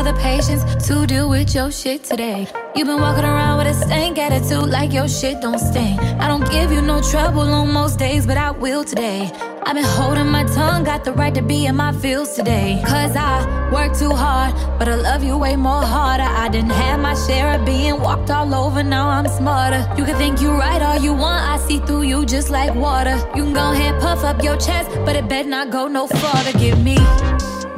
or 0.00 0.04
the 0.04 0.18
patience 0.20 0.62
to 0.86 1.06
deal 1.06 1.28
with 1.28 1.54
your 1.54 1.70
shit 1.70 2.04
today. 2.04 2.48
You've 2.74 2.86
been 2.86 3.00
walking 3.00 3.24
around 3.24 3.58
with 3.58 3.66
a 3.66 3.74
stank 3.74 4.16
attitude 4.18 4.70
like 4.70 4.92
your 4.92 5.08
shit 5.08 5.42
don't 5.42 5.58
stink. 5.58 6.00
I 6.00 6.26
don't 6.26 6.48
give 6.50 6.72
you 6.72 6.80
no 6.80 7.02
trouble 7.02 7.42
on 7.42 7.70
most 7.72 7.98
days, 7.98 8.26
but 8.26 8.38
I 8.38 8.50
will 8.50 8.82
today. 8.82 9.30
I've 9.66 9.74
been 9.74 9.84
holding 9.84 10.28
my 10.28 10.44
tongue, 10.44 10.84
got 10.84 11.04
the 11.04 11.12
right 11.12 11.34
to 11.34 11.42
be 11.42 11.66
in 11.66 11.76
my 11.76 11.92
feels 11.92 12.34
today. 12.34 12.82
Cause 12.86 13.14
I 13.14 13.70
work 13.70 13.94
too 13.94 14.10
hard, 14.10 14.54
but 14.78 14.88
I 14.88 14.94
love 14.94 15.22
you 15.22 15.36
way 15.36 15.54
more 15.56 15.82
harder. 15.82 16.24
I 16.44 16.48
didn't 16.48 16.70
have 16.70 16.98
my 17.00 17.14
share 17.26 17.60
of 17.60 17.66
being 17.66 18.00
walked 18.00 18.30
all 18.30 18.54
over, 18.54 18.82
now 18.82 19.08
I'm 19.08 19.28
smarter. 19.28 19.86
You 19.98 20.04
can 20.06 20.16
think 20.16 20.40
you 20.40 20.50
right 20.52 20.80
all 20.80 20.98
you 20.98 21.12
want, 21.12 21.42
I 21.44 21.58
see 21.58 21.78
through 21.80 22.02
you 22.02 22.24
just 22.24 22.48
like 22.48 22.74
water. 22.74 23.16
You 23.36 23.44
can 23.44 23.52
go 23.52 23.72
ahead, 23.72 24.00
puff 24.00 24.24
up 24.24 24.42
your 24.42 24.56
chest, 24.56 24.88
but 25.04 25.14
it 25.14 25.28
better 25.28 25.48
not 25.48 25.70
go 25.70 25.88
no 25.88 26.06
farther. 26.06 26.58
Give 26.58 26.82
me 26.82 26.96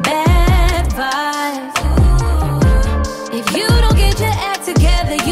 bad 0.07 0.87
vibes. 0.91 1.82
If 3.35 3.57
you 3.57 3.67
don't 3.67 3.97
get 3.97 4.21
your 4.21 4.29
act 4.29 4.67
together, 4.67 5.17
you 5.25 5.32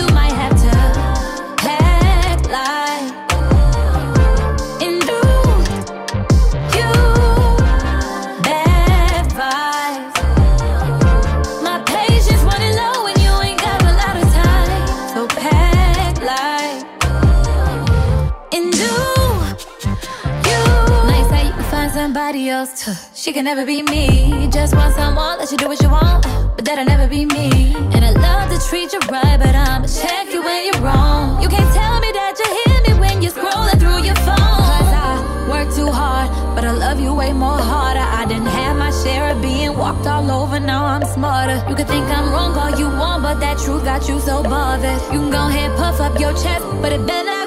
somebody 22.31 22.49
else. 22.49 22.89
She 23.20 23.33
can 23.33 23.45
never 23.45 23.66
be 23.66 23.83
me. 23.83 24.49
Just 24.53 24.76
want 24.76 24.95
someone 24.95 25.39
let 25.39 25.51
you 25.51 25.59
do 25.59 25.66
what 25.66 25.83
you 25.83 25.91
want, 25.91 26.22
but 26.55 26.64
that'll 26.64 26.85
never 26.85 27.09
be 27.09 27.26
me. 27.26 27.74
And 27.95 28.05
I 28.05 28.11
love 28.11 28.49
to 28.53 28.68
treat 28.68 28.93
you 28.93 29.01
right, 29.11 29.37
but 29.37 29.55
I'ma 29.55 29.89
check 29.89 30.33
you 30.33 30.41
when 30.41 30.66
you're 30.66 30.81
wrong. 30.81 31.43
You 31.43 31.49
can't 31.49 31.74
tell 31.74 31.99
me 31.99 32.11
that 32.12 32.35
you 32.41 32.49
hear 32.61 32.78
me 32.87 33.01
when 33.01 33.22
you're 33.22 33.33
scrolling 33.33 33.78
through 33.81 34.05
your 34.05 34.14
phone. 34.26 34.62
Cause 34.70 34.93
I 35.07 35.49
work 35.51 35.74
too 35.74 35.91
hard, 35.91 36.31
but 36.55 36.64
I 36.64 36.70
love 36.70 37.01
you 37.01 37.12
way 37.14 37.33
more 37.33 37.59
harder. 37.59 38.07
I 38.20 38.24
didn't 38.26 38.53
have 38.61 38.76
my 38.76 38.93
share 39.03 39.31
of 39.31 39.43
being 39.43 39.76
walked 39.76 40.07
all 40.07 40.31
over, 40.31 40.61
now 40.61 40.85
I'm 40.85 41.05
smarter. 41.07 41.57
You 41.68 41.74
can 41.74 41.87
think 41.87 42.07
I'm 42.16 42.31
wrong 42.33 42.57
all 42.57 42.78
you 42.78 42.87
want, 42.87 43.24
but 43.24 43.41
that 43.41 43.59
truth 43.59 43.85
got 43.85 44.09
you 44.09 44.20
so 44.20 44.45
bothered. 44.45 45.03
You 45.12 45.18
can 45.18 45.31
go 45.31 45.49
ahead, 45.49 45.76
puff 45.76 46.01
up 46.01 46.14
your 46.20 46.33
chest, 46.35 46.64
but 46.81 46.93
it 46.93 47.05
better 47.09 47.39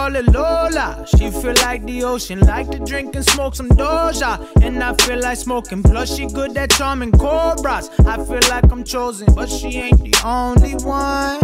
call 0.00 0.16
it 0.16 0.26
Lola. 0.32 1.04
She 1.06 1.30
feel 1.30 1.54
like 1.66 1.84
the 1.84 2.04
ocean, 2.04 2.40
like 2.40 2.70
to 2.70 2.78
drink 2.78 3.14
and 3.16 3.24
smoke 3.24 3.54
some 3.54 3.68
Doja. 3.68 4.32
And 4.62 4.82
I 4.82 4.94
feel 4.94 5.20
like 5.20 5.36
smoking, 5.36 5.82
plus 5.82 6.16
she 6.16 6.26
good 6.26 6.56
at 6.56 6.70
charming 6.70 7.12
cobras. 7.12 7.90
I 8.06 8.16
feel 8.28 8.44
like 8.48 8.70
I'm 8.72 8.84
chosen, 8.84 9.28
but 9.34 9.48
she 9.48 9.68
ain't 9.84 10.00
the 10.02 10.14
only 10.24 10.74
one. 10.76 11.38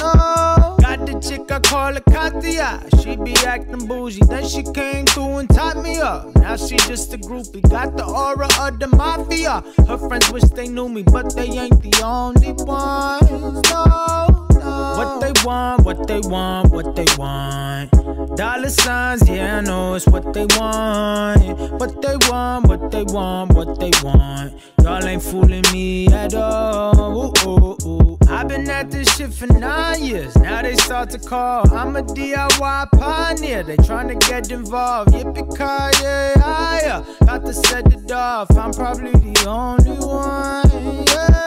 No. 0.00 0.76
Got 0.84 1.00
the 1.08 1.20
chick, 1.26 1.50
I 1.52 1.60
call 1.60 1.92
her 1.94 2.04
Katia. 2.14 2.70
She 3.02 3.16
be 3.16 3.34
acting 3.46 3.86
bougie, 3.86 4.24
then 4.24 4.46
she 4.48 4.62
came 4.62 5.04
through 5.06 5.38
and 5.40 5.48
tied 5.50 5.78
me 5.82 5.98
up. 5.98 6.34
Now 6.36 6.56
she 6.56 6.76
just 6.76 7.12
a 7.12 7.18
groupie, 7.18 7.68
got 7.68 7.96
the 7.96 8.06
aura 8.06 8.48
of 8.64 8.78
the 8.78 8.88
mafia. 8.88 9.62
Her 9.86 9.98
friends 9.98 10.30
wish 10.32 10.48
they 10.58 10.68
knew 10.68 10.88
me, 10.88 11.02
but 11.02 11.34
they 11.36 11.48
ain't 11.62 11.82
the 11.82 12.02
only 12.02 12.52
ones. 12.52 13.70
No. 13.70 14.37
What 14.98 15.20
they 15.20 15.32
want, 15.44 15.84
what 15.84 16.06
they 16.06 16.20
want, 16.20 16.70
what 16.70 16.96
they 16.96 17.06
want. 17.16 17.90
Dollar 18.36 18.70
signs, 18.70 19.28
yeah, 19.28 19.58
I 19.58 19.60
know 19.60 19.94
it's 19.94 20.06
what 20.06 20.32
they 20.32 20.46
want. 20.58 21.58
What 21.80 22.02
they 22.02 22.16
want, 22.28 22.68
what 22.68 22.90
they 22.90 23.04
want, 23.04 23.54
what 23.54 23.80
they 23.80 23.90
want. 24.02 24.54
Y'all 24.82 25.04
ain't 25.04 25.22
fooling 25.22 25.64
me 25.72 26.06
at 26.08 26.34
all. 26.34 26.98
Ooh, 26.98 27.48
ooh, 27.48 27.76
ooh. 27.86 28.18
I've 28.28 28.46
been 28.48 28.68
at 28.70 28.90
this 28.90 29.16
shit 29.16 29.32
for 29.32 29.46
nine 29.46 30.04
years. 30.04 30.36
Now 30.36 30.62
they 30.62 30.76
start 30.76 31.10
to 31.10 31.18
call. 31.18 31.72
I'm 31.74 31.96
a 31.96 32.02
DIY 32.02 32.90
pioneer. 32.92 33.62
They 33.62 33.76
trying 33.76 34.08
to 34.08 34.14
get 34.14 34.50
involved. 34.50 35.12
Yippee 35.12 35.48
ki 35.56 36.02
yeah, 36.02 36.80
yeah. 36.82 37.04
Got 37.26 37.44
to 37.46 37.52
set 37.52 37.92
it 37.92 38.12
off. 38.12 38.50
I'm 38.56 38.72
probably 38.72 39.12
the 39.12 39.46
only 39.48 39.98
one. 40.06 41.04
Yeah. 41.06 41.37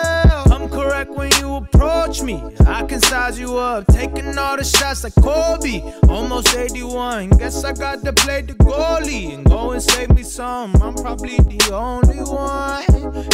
Correct 0.81 1.11
when 1.11 1.31
you 1.39 1.57
approach 1.57 2.23
me. 2.23 2.41
I 2.65 2.81
can 2.83 2.99
size 3.01 3.39
you 3.39 3.55
up. 3.55 3.85
Taking 3.85 4.35
all 4.35 4.57
the 4.57 4.63
shots 4.63 5.03
like 5.03 5.13
Kobe. 5.13 5.83
Almost 6.09 6.55
81. 6.55 7.29
Guess 7.37 7.63
I 7.63 7.73
got 7.73 8.03
to 8.03 8.11
play 8.11 8.41
the 8.41 8.53
goalie 8.53 9.35
and 9.35 9.45
go 9.45 9.73
and 9.73 9.81
save 9.81 10.09
me 10.09 10.23
some. 10.23 10.73
I'm 10.81 10.95
probably 10.95 11.37
the 11.37 11.71
only 11.71 12.23
one. 12.23 12.81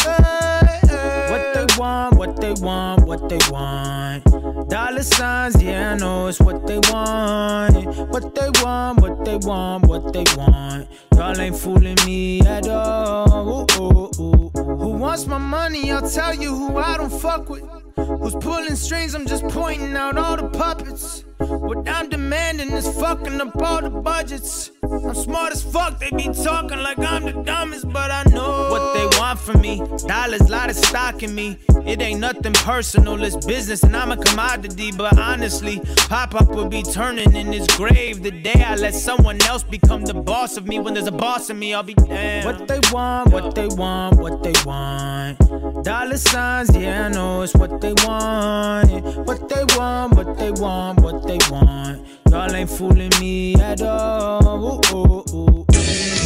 Hey, 0.04 0.82
hey. 0.90 1.28
What 1.32 1.54
they 1.54 1.80
want, 1.80 2.18
what 2.18 2.42
they 2.42 2.54
want, 2.54 3.06
what 3.06 3.30
they 3.30 3.40
want. 3.50 4.26
Dollar 4.70 5.04
signs, 5.04 5.62
yeah, 5.64 5.94
I 5.94 5.98
know 5.98 6.28
it's 6.28 6.42
what 6.42 6.68
they 6.68 6.80
want. 6.92 7.86
What 8.10 8.36
they 8.36 8.50
want, 8.62 9.00
what 9.00 9.24
they 9.24 9.38
want, 9.38 9.88
what 9.88 10.12
they 10.12 10.26
want. 10.36 10.90
Y'all 11.16 11.40
ain't 11.40 11.58
fooling 11.58 11.98
me 12.06 12.42
at 12.42 12.68
all. 12.68 13.68
Ooh, 13.72 13.82
ooh, 13.82 14.12
ooh. 14.20 14.38
Who 14.56 14.90
wants 14.90 15.28
my 15.28 15.38
money? 15.38 15.92
I'll 15.92 16.10
tell 16.10 16.34
you 16.34 16.56
who 16.56 16.78
I 16.78 16.98
don't 16.98 17.12
fuck 17.12 17.37
with. 17.46 17.87
Who's 17.98 18.36
pulling 18.36 18.76
strings? 18.76 19.16
I'm 19.16 19.26
just 19.26 19.44
pointing 19.48 19.96
out 19.96 20.18
all 20.18 20.38
the 20.38 20.50
puppets. 20.50 21.24
What 21.40 21.88
I'm 21.90 22.10
demanding 22.10 22.72
is 22.72 22.88
fucking 23.00 23.42
up 23.42 23.60
all 23.62 23.82
the 23.82 23.90
budgets. 23.90 24.72
I'm 24.84 25.16
smart 25.16 25.52
as 25.52 25.64
fuck, 25.64 26.00
they 26.00 26.10
be 26.12 26.30
talking 26.30 26.80
like 26.80 27.00
I'm 27.00 27.26
the 27.26 27.44
dumbest, 27.44 27.90
but 27.90 28.12
I 28.12 28.24
know 28.32 28.70
what 28.70 28.94
they 28.94 29.20
want 29.20 29.40
from 29.40 29.62
me. 29.62 29.82
Dollars, 30.08 30.50
lot 30.50 30.70
of 30.70 30.76
stock 30.76 31.24
in 31.24 31.34
me. 31.34 31.58
It 31.86 32.02
ain't 32.02 32.20
nothing 32.20 32.54
personal, 32.54 33.24
it's 33.24 33.46
business, 33.46 33.84
and 33.84 33.96
I'm 33.96 34.12
a 34.12 34.18
commodity. 34.18 34.92
But 34.92 35.18
honestly, 35.18 35.82
Pop 36.10 36.36
Up 36.36 36.50
will 36.50 36.68
be 36.68 36.84
turning 36.84 37.36
in 37.36 37.48
his 37.48 37.68
grave 37.78 38.24
the 38.24 38.32
day 38.32 38.64
I 38.64 38.76
let 38.76 38.94
someone 38.94 39.42
else 39.44 39.64
become 39.64 40.04
the 40.04 40.14
boss 40.14 40.58
of 40.58 40.68
me. 40.68 40.80
When 40.80 40.94
there's 40.94 41.08
a 41.08 41.12
boss 41.12 41.50
in 41.50 41.60
me, 41.60 41.74
I'll 41.74 41.84
be 41.84 41.94
damned. 41.94 42.46
What 42.46 42.68
they 42.68 42.80
want, 42.92 43.32
what 43.32 43.56
they 43.56 43.68
want, 43.68 44.18
what 44.18 44.44
they 44.44 44.54
want. 44.66 45.38
Dollar 45.84 46.18
signs, 46.18 46.76
yeah, 46.76 47.06
I 47.06 47.10
know 47.10 47.42
it's 47.44 47.56
what 47.56 47.80
they 47.82 47.87
want. 47.94 49.28
What 49.28 49.50
they 49.50 49.64
want, 49.78 50.16
what 50.16 50.38
they 50.38 50.52
want, 50.52 51.00
what 51.02 51.28
they 51.28 51.40
want. 51.50 52.06
Y'all 52.30 52.56
ain't 52.56 52.70
fooling 52.70 53.12
me 53.20 53.56
at 53.56 53.82
all. 53.82 54.82
Ooh, 54.94 54.98
ooh, 54.98 55.26
ooh. 55.34 56.17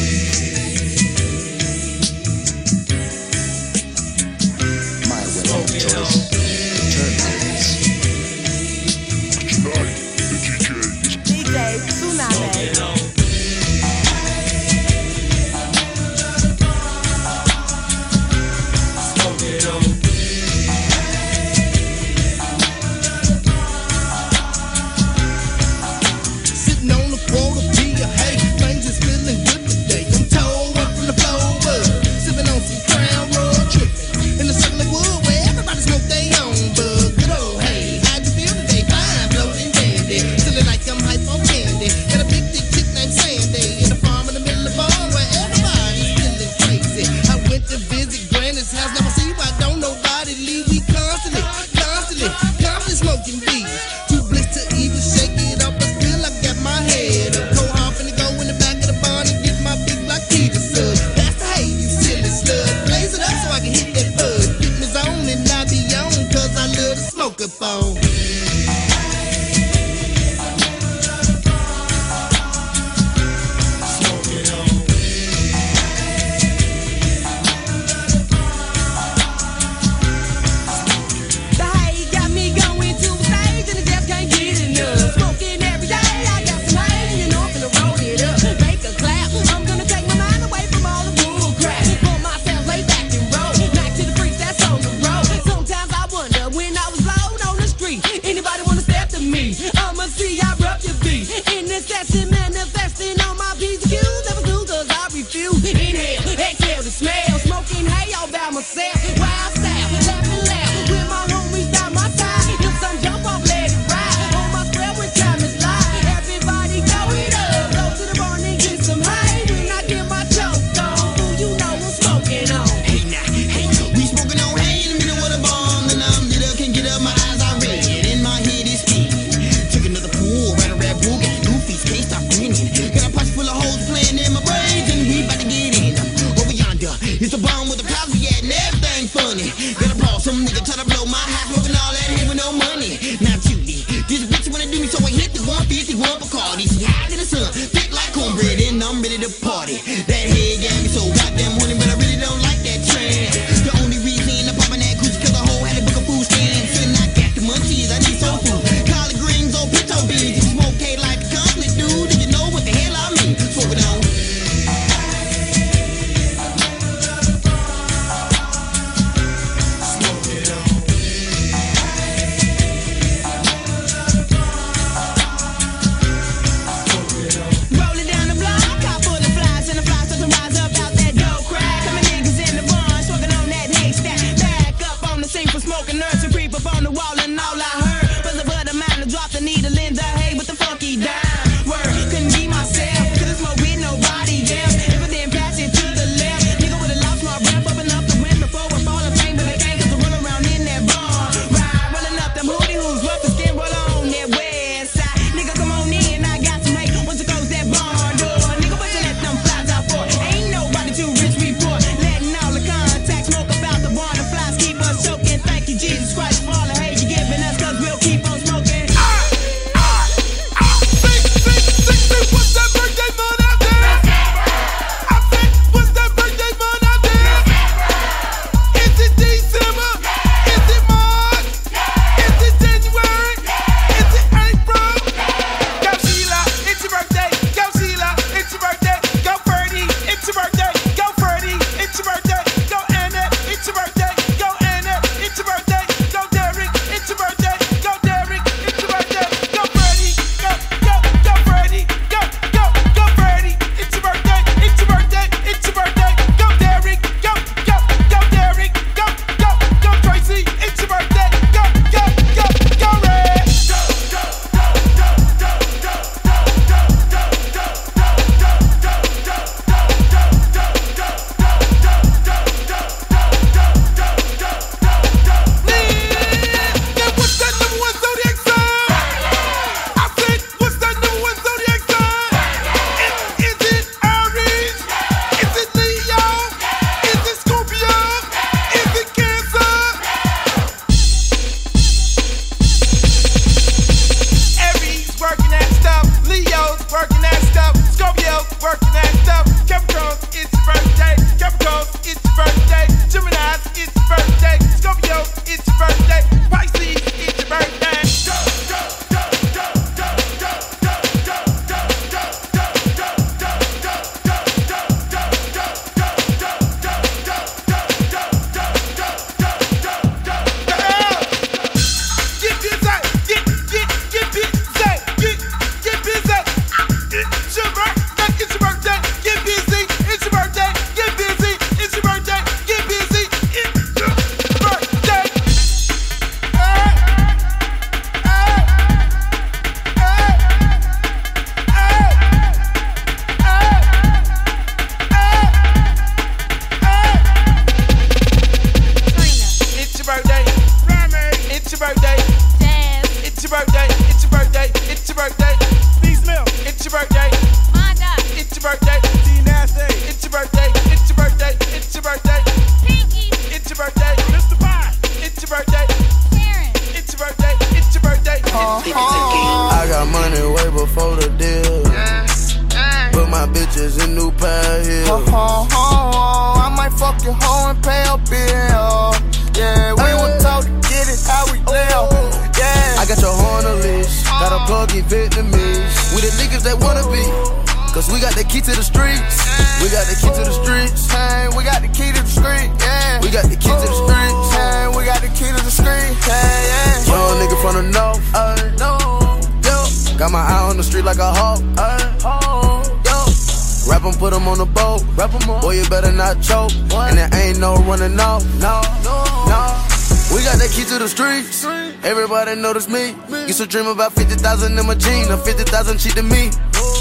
Dream 413.72 413.88
about 413.88 414.12
50,000 414.12 414.78
in 414.78 414.86
my 414.86 414.96
jeans. 414.96 415.30
Now 415.30 415.38
50,000 415.38 415.98
cheap 415.98 416.14
to 416.20 416.24
me. 416.24 416.52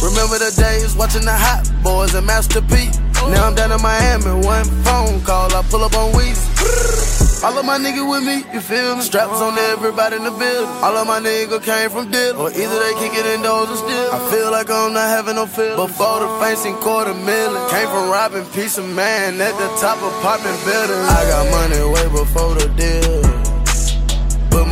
Remember 0.07 0.39
the 0.39 0.55
days 0.55 0.95
watching 0.95 1.27
the 1.27 1.35
hot 1.35 1.67
boys 1.83 2.15
and 2.15 2.25
Master 2.25 2.63
P. 2.63 2.87
Now 3.35 3.51
I'm 3.51 3.55
down 3.59 3.75
in 3.75 3.83
Miami. 3.83 4.47
One 4.47 4.65
phone 4.87 5.21
call, 5.27 5.51
I 5.51 5.67
pull 5.67 5.83
up 5.83 5.99
on 5.99 6.15
Weezy. 6.15 7.43
All 7.43 7.59
of 7.59 7.65
my 7.65 7.77
niggas 7.77 8.07
with 8.07 8.23
me, 8.23 8.47
you 8.55 8.61
feel 8.61 8.97
me? 8.97 9.03
Straps 9.03 9.41
on 9.43 9.59
everybody 9.75 10.17
in 10.17 10.25
the 10.25 10.31
building. 10.31 10.71
All 10.85 10.95
of 10.95 11.07
my 11.09 11.19
niggas 11.19 11.65
came 11.65 11.91
from 11.91 12.11
deal, 12.11 12.39
or 12.39 12.51
either 12.55 12.79
they 12.79 12.95
kick 13.03 13.19
it 13.19 13.27
indoors 13.27 13.69
or 13.69 13.77
still. 13.77 14.09
I 14.15 14.31
feel 14.31 14.51
like 14.53 14.71
I'm 14.71 14.93
not 14.93 15.09
having 15.11 15.35
no 15.35 15.47
feelings. 15.47 15.75
Before 15.75 16.21
the 16.21 16.29
fancy 16.39 16.73
quarter 16.85 17.15
million, 17.15 17.59
came 17.69 17.89
from 17.91 18.11
robbing 18.11 18.47
piece 18.55 18.79
of 18.79 18.87
man 18.95 19.41
at 19.41 19.59
the 19.59 19.69
top 19.83 19.99
of 19.99 20.13
popping 20.23 20.59
buildings. 20.63 21.09
I 21.19 21.21
got 21.35 21.45
money 21.51 21.83
way 21.83 22.07
before 22.15 22.55
the 22.55 22.69
deal. 22.79 23.20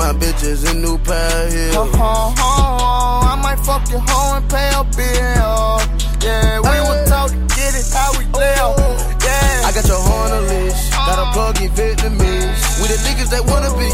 My 0.09 0.15
bitches 0.15 0.65
in 0.65 0.81
new 0.81 0.97
pair 1.05 1.21
of 1.21 1.53
heels. 1.53 1.77
Ho, 1.77 1.85
uh-huh, 1.85 2.01
ho, 2.01 2.33
uh-huh. 2.33 2.81
ho, 2.81 3.29
I 3.29 3.35
might 3.45 3.61
fuck 3.61 3.85
your 3.93 4.01
hoe 4.09 4.41
and 4.41 4.49
pay 4.49 4.73
a 4.73 4.81
bill. 4.97 5.85
Yeah, 6.25 6.65
we 6.65 6.81
were 6.81 7.05
taught 7.05 7.29
to 7.29 7.37
get 7.53 7.77
it 7.77 7.85
how 7.93 8.17
we 8.17 8.25
live. 8.33 8.73
Oh. 8.73 8.97
Yeah. 9.21 9.69
I 9.69 9.71
got 9.77 9.85
your 9.85 10.01
horn 10.01 10.33
on 10.33 10.49
leash. 10.49 10.89
Got 10.97 11.21
a 11.21 11.29
uh. 11.29 11.33
plug 11.37 11.61
in 11.61 11.69
Vietnamese. 11.77 12.81
We 12.81 12.89
the 12.89 12.97
niggas 13.05 13.29
that 13.37 13.45
wanna 13.53 13.69
be. 13.77 13.93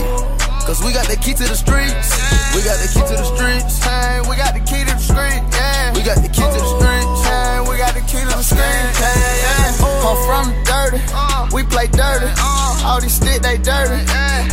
Cause 0.62 0.78
we 0.86 0.94
got 0.94 1.10
the 1.10 1.18
key 1.18 1.34
to 1.34 1.50
the 1.50 1.58
streets. 1.58 2.14
We 2.54 2.62
got 2.62 2.78
the 2.78 2.86
key 2.94 3.02
to 3.02 3.16
the 3.18 3.26
streets. 3.34 3.82
Hey, 3.82 4.22
we 4.30 4.38
got 4.38 4.54
the 4.54 4.62
key 4.62 4.86
to 4.86 4.94
the 4.94 5.02
street, 5.02 5.42
yeah. 5.50 5.98
We 5.98 6.06
got 6.06 6.22
the 6.22 6.30
key 6.30 6.46
to 6.46 6.58
the 6.62 6.70
streets. 6.78 7.20
Hey, 7.26 7.58
we 7.66 7.74
got 7.74 7.90
the 7.90 8.06
key 8.06 8.22
to 8.22 8.38
the 8.38 8.46
street, 8.46 8.86
hey, 9.02 9.18
yeah. 9.42 9.82
Oh, 9.82 9.93
I'm 10.04 10.16
from 10.28 10.52
the 10.52 10.56
dirty, 10.68 11.00
uh. 11.14 11.48
we 11.52 11.62
play 11.64 11.86
dirty. 11.86 12.28
Uh. 12.36 12.84
All 12.84 13.00
these 13.00 13.14
stick, 13.14 13.40
they 13.40 13.56
dirty. 13.56 14.04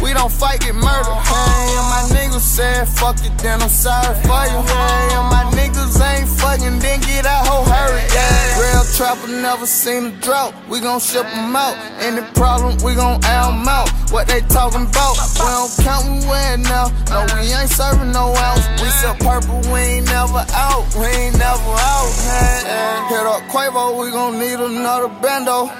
We 0.01 0.13
don't 0.13 0.31
fight, 0.31 0.61
get 0.61 0.75
murdered. 0.75 1.11
Uh-huh. 1.11 1.35
Hey, 1.35 1.75
and 1.75 1.87
my 1.91 2.03
niggas 2.15 2.39
said, 2.39 2.87
fuck 2.87 3.19
it, 3.25 3.37
then 3.39 3.61
I'm 3.61 3.69
sorry 3.69 4.15
for 4.23 4.43
you. 4.47 4.63
Uh-huh. 4.63 4.87
Hey, 4.87 5.15
and 5.19 5.27
my 5.27 5.43
niggas 5.51 5.99
ain't 5.99 6.29
fucking, 6.39 6.79
then 6.79 7.01
get 7.01 7.25
out, 7.25 7.45
ho, 7.47 7.63
hurry, 7.67 8.01
yeah. 8.15 8.59
Real 8.63 8.85
trapper 8.95 9.27
never 9.27 9.65
seen 9.65 10.05
a 10.05 10.11
drought. 10.21 10.53
We 10.69 10.79
gon' 10.79 10.99
ship 11.01 11.25
'em 11.25 11.55
out. 11.55 11.75
Any 11.99 12.21
problem, 12.33 12.77
we 12.83 12.95
gon' 12.95 13.19
air 13.25 13.51
'em 13.51 13.67
out. 13.67 13.89
What 14.11 14.27
they 14.27 14.41
talking 14.47 14.87
about? 14.87 15.15
We 15.39 15.47
don't 15.51 15.71
count, 15.83 16.03
we 16.07 16.19
win 16.31 16.63
now. 16.63 16.87
No, 17.11 17.25
we 17.35 17.51
ain't 17.51 17.69
serving 17.69 18.11
no 18.11 18.33
ounce. 18.35 18.65
We 18.81 18.89
sell 18.89 19.15
purple, 19.15 19.59
we 19.71 19.79
ain't 19.79 20.05
never 20.07 20.45
out. 20.55 20.83
We 20.95 21.05
ain't 21.05 21.37
never 21.37 21.71
out. 21.93 22.11
Hey, 22.27 22.63
hey. 22.63 23.07
Hit 23.11 23.25
up 23.27 23.41
Quavo, 23.51 23.99
we 23.99 24.11
gon' 24.11 24.39
need 24.39 24.59
another 24.59 25.09
bando. 25.45 25.71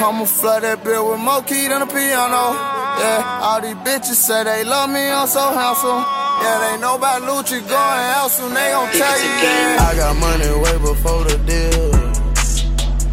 I'ma 0.00 0.24
flood 0.24 0.62
that 0.62 0.82
bill 0.82 1.10
with 1.10 1.20
more 1.20 1.42
key 1.42 1.68
than 1.68 1.82
a 1.82 1.86
piano. 1.86 2.56
Yeah, 3.00 3.40
all 3.42 3.60
these 3.60 3.76
bitches 3.86 4.16
say 4.16 4.44
they 4.44 4.64
love 4.64 4.90
me, 4.90 5.10
I'm 5.10 5.28
so 5.28 5.40
handsome. 5.52 6.02
Yeah, 6.42 6.56
they 6.64 6.80
know 6.80 6.96
about 6.96 7.22
Lucci 7.22 7.60
going 7.60 8.04
out 8.16 8.30
soon, 8.30 8.54
they 8.54 8.70
gon' 8.72 8.90
tell 8.92 9.18
you, 9.20 9.30
yeah. 9.44 9.88
I 9.88 9.94
got 9.94 10.16
money 10.16 10.48
way 10.64 10.76
before 10.78 11.24
the 11.24 11.36
deal. 11.44 11.90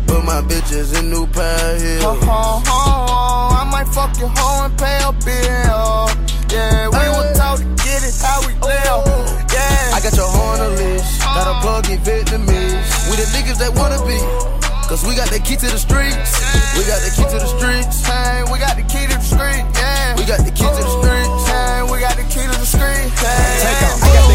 Put 0.07 0.23
my 0.23 0.41
bitches 0.41 0.97
in 0.97 1.09
new 1.09 1.27
pair 1.27 1.75
of 1.75 1.81
heels. 1.81 2.03
Ho, 2.03 2.13
ho, 2.13 2.63
ho, 2.65 3.55
I 3.61 3.69
might 3.69 3.87
fuck 3.89 4.17
your 4.19 4.31
hoe 4.31 4.65
and 4.65 4.77
pay 4.79 4.97
a 5.03 5.11
bill. 5.27 6.07
Yeah, 6.49 6.87
we 6.87 7.05
were 7.11 7.33
taught 7.35 7.59
to 7.59 7.65
get 7.83 8.01
it 8.07 8.15
how 8.23 8.39
we 8.47 8.53
oh. 8.63 9.03
live. 9.03 9.51
Yeah. 9.51 9.95
I 9.95 9.99
got 10.01 10.15
your 10.15 10.29
horn 10.31 10.61
on 10.61 10.71
a 10.71 10.75
leash. 10.79 11.19
Got 11.19 11.47
a 11.51 11.59
plug 11.59 11.89
in 11.89 11.99
Vietnamese. 11.99 13.11
We 13.11 13.19
the 13.19 13.27
niggas 13.35 13.59
that 13.59 13.75
wanna 13.75 13.99
be. 14.07 14.56
Cause 14.87 15.03
we 15.05 15.15
got 15.15 15.29
the 15.29 15.39
key 15.39 15.57
to 15.57 15.65
the 15.65 15.77
streets. 15.77 16.39
We 16.77 16.87
got 16.87 17.03
the 17.03 17.11
key 17.11 17.27
to 17.27 17.37
the 17.37 17.45
streets. 17.45 18.07
Hey, 18.07 18.43
we 18.49 18.57
got 18.57 18.77
the 18.77 18.83
key 18.83 19.05
to 19.05 19.17
the 19.17 19.19
street, 19.19 19.65
yeah. 19.75 20.15
We 20.15 20.23
got 20.23 20.39
the 20.39 20.51
key 20.51 20.63
to 20.63 20.79
the 20.79 20.87
streets. 20.87 21.47
Hey, 21.51 21.83
we 21.91 21.99
got 21.99 22.15
the 22.15 22.23
key 22.23 22.47
to 22.47 22.57
the 22.57 22.65
street, 22.65 23.11
hey. 23.19 23.59
Take 23.67 23.83
off. 23.83 24.26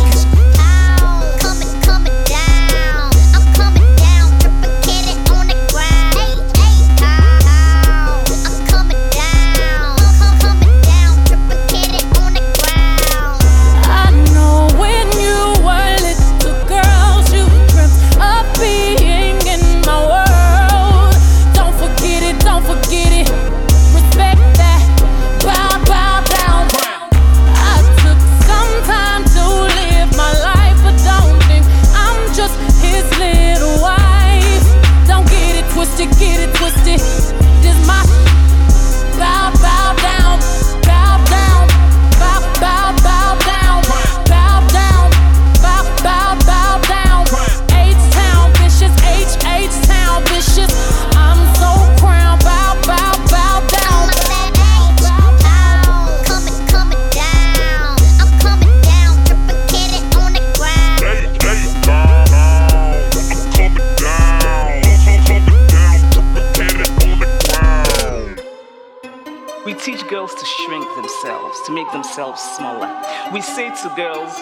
To 71.66 71.72
make 71.72 71.90
themselves 71.92 72.40
smaller. 72.40 72.90
We 73.32 73.40
say 73.40 73.68
to 73.70 73.92
girls, 73.94 74.38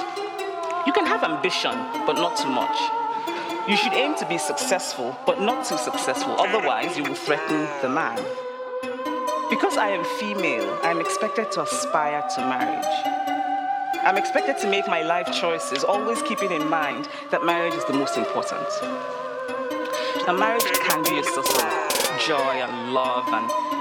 you 0.86 0.92
can 0.92 1.06
have 1.06 1.22
ambition, 1.22 1.72
but 2.06 2.14
not 2.14 2.36
too 2.36 2.48
much. 2.48 2.76
You 3.68 3.76
should 3.76 3.92
aim 3.92 4.16
to 4.16 4.26
be 4.26 4.38
successful, 4.38 5.16
but 5.26 5.40
not 5.40 5.64
too 5.64 5.76
successful, 5.76 6.34
otherwise, 6.38 6.96
you 6.96 7.04
will 7.04 7.14
threaten 7.14 7.68
the 7.82 7.88
man. 7.88 8.16
Because 9.50 9.76
I 9.76 9.88
am 9.88 10.04
female, 10.18 10.78
I 10.82 10.90
am 10.90 11.00
expected 11.00 11.52
to 11.52 11.62
aspire 11.62 12.22
to 12.34 12.40
marriage. 12.40 13.20
I'm 14.02 14.16
expected 14.16 14.56
to 14.58 14.70
make 14.70 14.88
my 14.88 15.02
life 15.02 15.30
choices, 15.32 15.84
always 15.84 16.22
keeping 16.22 16.50
in 16.50 16.68
mind 16.68 17.08
that 17.30 17.44
marriage 17.44 17.74
is 17.74 17.84
the 17.84 17.92
most 17.92 18.16
important. 18.16 18.68
A 20.26 20.32
marriage 20.32 20.64
can 20.88 21.02
be 21.04 21.18
a 21.18 21.24
source 21.24 21.58
of 21.58 22.20
joy 22.26 22.62
and 22.64 22.94
love 22.94 23.26
and 23.28 23.80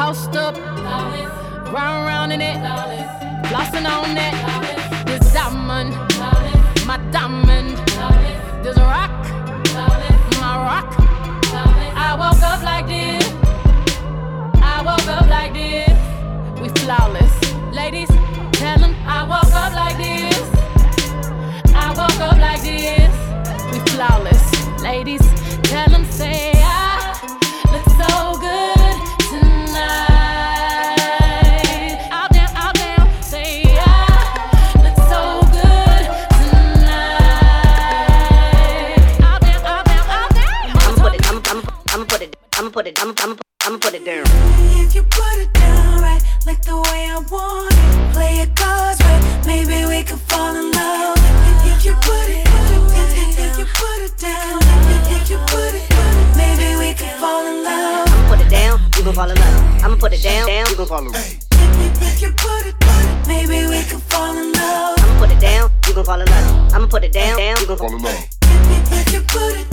Post 0.00 0.34
up, 0.34 0.56
round 0.56 2.06
round 2.06 2.32
in 2.32 2.40
it, 2.40 2.56
flossing 3.48 3.84
on 3.84 4.16
it. 4.16 4.34
This 5.04 5.30
diamond, 5.34 5.92
my 6.86 6.96
diamond. 7.12 7.76
This 8.64 8.78
rock, 8.78 9.12
my 10.40 10.56
rock. 10.68 10.94
I 11.94 12.16
woke 12.18 12.42
up 12.42 12.62
like 12.62 12.86
this. 12.86 13.28
I 14.62 14.82
woke 14.86 15.06
up 15.06 15.28
like 15.28 15.52
this. 15.52 15.92
We 16.62 16.70
flawless, 16.80 17.52
ladies. 17.70 18.08
Tell 18.52 18.78
them 18.78 18.96
I 19.06 19.22
woke 19.24 19.54
up 19.54 19.74
like 19.74 19.98
this. 19.98 20.48
I 21.74 21.88
woke 21.90 22.20
up 22.22 22.38
like 22.38 22.62
this. 22.62 23.14
We 23.70 23.78
flawless, 23.90 24.82
ladies. 24.82 25.20
Tell 25.64 25.90
them 25.90 26.06
say. 26.10 26.59
Put 42.80 42.86
it, 42.86 43.02
I'ma, 43.02 43.12
I'ma, 43.18 43.34
I'ma 43.66 43.78
put 43.78 43.92
it 43.92 44.04
down. 44.06 44.24
If 44.80 44.94
you 44.94 45.02
put 45.02 45.36
it 45.36 45.52
down 45.52 46.00
right, 46.00 46.22
like 46.46 46.62
the 46.62 46.76
way 46.76 47.00
I 47.12 47.18
want 47.28 47.74
it, 47.76 48.12
play 48.14 48.40
it 48.40 48.56
cards 48.56 48.98
right, 49.04 49.22
maybe 49.44 49.84
we 49.84 50.02
could 50.02 50.22
fall 50.30 50.56
in 50.56 50.72
love. 50.72 51.18
If 51.68 51.84
you 51.84 51.92
put 52.00 52.26
it, 52.32 52.46
if, 52.96 53.38
if 53.38 53.58
you 53.58 53.66
put 53.82 53.98
it 54.00 54.16
down, 54.16 54.60
if 55.12 55.28
you 55.28 55.36
put 55.52 55.72
it, 55.76 55.84
maybe 56.40 56.68
we 56.80 56.94
could 56.94 57.12
fall 57.20 57.44
in 57.52 57.64
love. 57.64 58.08
I'ma 58.08 58.28
put 58.32 58.40
it 58.46 58.48
down, 58.48 58.80
you 58.96 59.04
gon' 59.04 59.14
fall 59.14 59.30
in 59.30 59.36
love. 59.36 59.84
I'ma 59.84 59.96
put 59.96 60.12
it 60.14 60.22
down, 60.22 60.46
down, 60.48 60.66
you 60.70 60.76
gon' 60.76 60.86
fall 60.86 61.04
in 61.04 61.12
love. 61.12 61.36
If 62.00 62.22
you 62.22 62.32
put 62.32 62.64
it, 62.64 62.76
maybe 63.28 63.68
we 63.68 63.84
could 63.84 64.02
fall 64.08 64.32
in 64.32 64.52
love. 64.52 64.96
I'ma 64.96 65.20
put 65.20 65.30
it 65.30 65.40
down, 65.40 65.70
you 65.86 65.92
gon' 65.92 66.04
fall 66.04 66.20
in 66.22 66.28
love. 66.28 66.72
I'ma 66.72 66.86
put 66.86 67.04
it 67.04 67.12
down, 67.12 67.36
down, 67.36 67.60
you 67.60 67.66
gon' 67.66 67.76
fall 67.76 67.94
in 67.94 68.02
love. 68.02 68.39
If 69.12 69.16
you 69.16 69.22
put 69.22 69.56
it, 69.56 69.66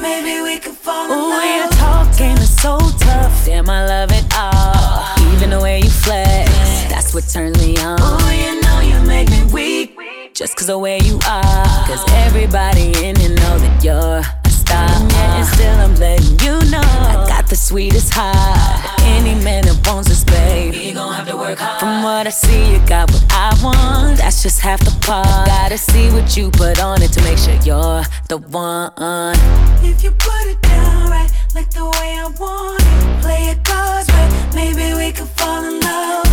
maybe 0.00 0.40
we 0.40 0.60
could 0.60 0.76
fall 0.76 1.06
in 1.06 1.10
Ooh, 1.10 1.28
love. 1.28 1.56
your 1.56 1.68
talk 1.80 2.16
game 2.16 2.36
is 2.36 2.62
so 2.62 2.78
tough. 3.00 3.44
Damn, 3.44 3.68
I 3.68 3.84
love 3.88 4.12
it 4.12 4.24
all. 4.38 5.34
Even 5.34 5.50
the 5.50 5.60
way 5.60 5.80
you 5.80 5.90
flex, 5.90 6.48
that's 6.88 7.12
what 7.12 7.26
turns 7.26 7.58
me 7.58 7.76
on. 7.78 8.00
Ooh, 8.00 8.30
you 8.30 8.60
know 8.60 8.78
you 8.78 9.04
make 9.04 9.28
me 9.30 9.42
weak. 9.52 9.98
Just 10.32 10.54
cause 10.54 10.68
the 10.68 10.78
way 10.78 11.00
you 11.00 11.18
are. 11.26 11.86
Cause 11.88 12.04
everybody 12.12 12.92
in 13.04 13.16
here 13.16 13.30
know 13.30 13.58
that 13.58 13.82
you're 13.82 14.43
star. 14.64 14.88
Yeah, 14.88 15.38
and 15.38 15.46
still 15.46 15.76
I'm 15.84 15.94
letting 15.96 16.38
you 16.44 16.54
know. 16.70 16.88
I 17.12 17.14
got 17.28 17.48
the 17.48 17.56
sweetest 17.56 18.12
heart. 18.12 19.00
Any 19.02 19.34
man 19.44 19.64
that 19.66 19.78
wants 19.86 20.08
this, 20.08 20.24
babe. 20.24 20.74
You 20.74 20.94
gon' 20.94 21.12
have 21.12 21.28
to 21.28 21.36
work 21.36 21.58
hard. 21.58 21.80
From 21.80 22.02
what 22.02 22.26
I 22.26 22.30
see, 22.30 22.72
you 22.72 22.80
got 22.86 23.10
what 23.10 23.24
I 23.30 23.50
want. 23.62 24.18
That's 24.18 24.42
just 24.42 24.60
half 24.60 24.80
the 24.80 24.94
part. 25.06 25.46
Gotta 25.46 25.78
see 25.78 26.10
what 26.10 26.36
you 26.36 26.50
put 26.50 26.80
on 26.80 27.02
it 27.02 27.12
to 27.12 27.20
make 27.22 27.38
sure 27.38 27.54
you're 27.68 28.02
the 28.28 28.38
one. 28.38 29.36
If 29.82 30.02
you 30.02 30.10
put 30.12 30.46
it 30.52 30.60
down 30.62 31.10
right, 31.10 31.30
like 31.54 31.70
the 31.70 31.84
way 31.84 32.10
I 32.24 32.28
want 32.40 32.82
it, 32.82 33.22
play 33.22 33.42
it 33.52 33.64
cards 33.64 34.08
right, 34.10 34.32
maybe 34.54 34.94
we 34.94 35.12
could 35.12 35.28
fall 35.38 35.62
in 35.64 35.80
love. 35.80 36.24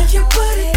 If 0.00 0.14
you 0.14 0.22
put 0.30 0.56
it, 0.68 0.73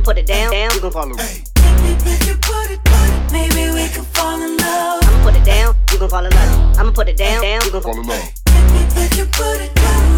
I'ma 0.00 0.06
put 0.06 0.16
it 0.16 0.26
down, 0.26 0.50
down, 0.50 0.70
you 0.72 0.80
gon' 0.80 0.92
fall 0.92 1.04
in 1.04 1.12
love. 1.12 1.42
If 1.58 2.26
you 2.26 2.34
put 2.36 2.70
it, 2.70 2.80
maybe 3.30 3.70
we 3.70 3.86
could 3.88 4.06
fall 4.06 4.40
in 4.40 4.56
love. 4.56 5.02
I'ma 5.04 5.22
put 5.22 5.36
it 5.36 5.44
down, 5.44 5.76
you 5.92 5.98
gon' 5.98 6.08
fall 6.08 6.24
in 6.24 6.32
love. 6.32 6.78
I'ma 6.78 6.90
put 6.90 7.08
it 7.10 7.18
down, 7.18 7.42
down, 7.42 7.60
you 7.66 7.70
gon' 7.70 7.82
fall 7.82 8.00
in 8.00 8.06
love. 8.06 8.32
If 8.96 9.18
you 9.18 9.26
put 9.26 9.60
it, 9.60 9.70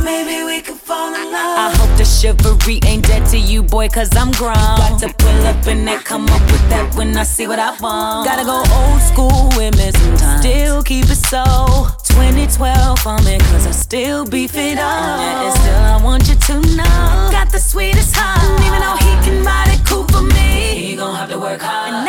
maybe 0.04 0.44
we 0.44 0.60
could 0.60 0.76
fall 0.76 1.12
in 1.12 1.32
love. 1.32 1.58
I 1.58 1.74
hope 1.74 1.98
the 1.98 2.04
chivalry 2.04 2.78
ain't 2.86 3.08
dead 3.08 3.26
to 3.30 3.38
you, 3.38 3.64
boy, 3.64 3.88
cause 3.88 4.14
I'm 4.14 4.30
grown. 4.30 4.54
Got 4.54 5.00
to 5.00 5.12
pull 5.18 5.46
up 5.46 5.66
and 5.66 5.84
that, 5.88 6.04
come 6.04 6.28
up 6.28 6.42
with 6.42 6.68
that 6.70 6.94
when 6.94 7.16
I 7.16 7.24
see 7.24 7.48
what 7.48 7.58
I 7.58 7.76
want. 7.80 8.24
Gotta 8.24 8.44
go 8.44 8.62
old 8.72 9.00
school 9.00 9.48
with 9.56 9.76
me 9.76 9.90
sometimes. 9.90 10.42
Still 10.42 10.84
keep 10.84 11.06
it 11.06 11.16
so 11.16 11.88
2012 12.12 12.98
for 12.98 13.18
me, 13.22 13.38
cause 13.38 13.66
I 13.66 13.70
still 13.70 14.24
beef 14.24 14.54
it 14.54 14.78
up. 14.78 15.18
Yeah, 15.20 15.44
and 15.44 15.54
still 15.54 15.74
I 15.74 16.00
want 16.02 16.28
you 16.28 16.34
to 16.34 16.54
know. 16.76 17.28
Got 17.32 17.50
the 17.50 17.58
sweetest 17.58 18.14
heart, 18.16 18.60
even 18.66 18.80
though 18.80 18.96
he 18.96 19.12
can 19.24 19.44
ride 19.44 19.70
it 19.72 19.86
cool 19.86 20.04
for 20.08 20.22
me. 20.22 20.88
He 20.88 20.96
gon' 20.96 21.14
have 21.14 21.30
to 21.30 21.38
work 21.38 21.60
hard. 21.60 22.04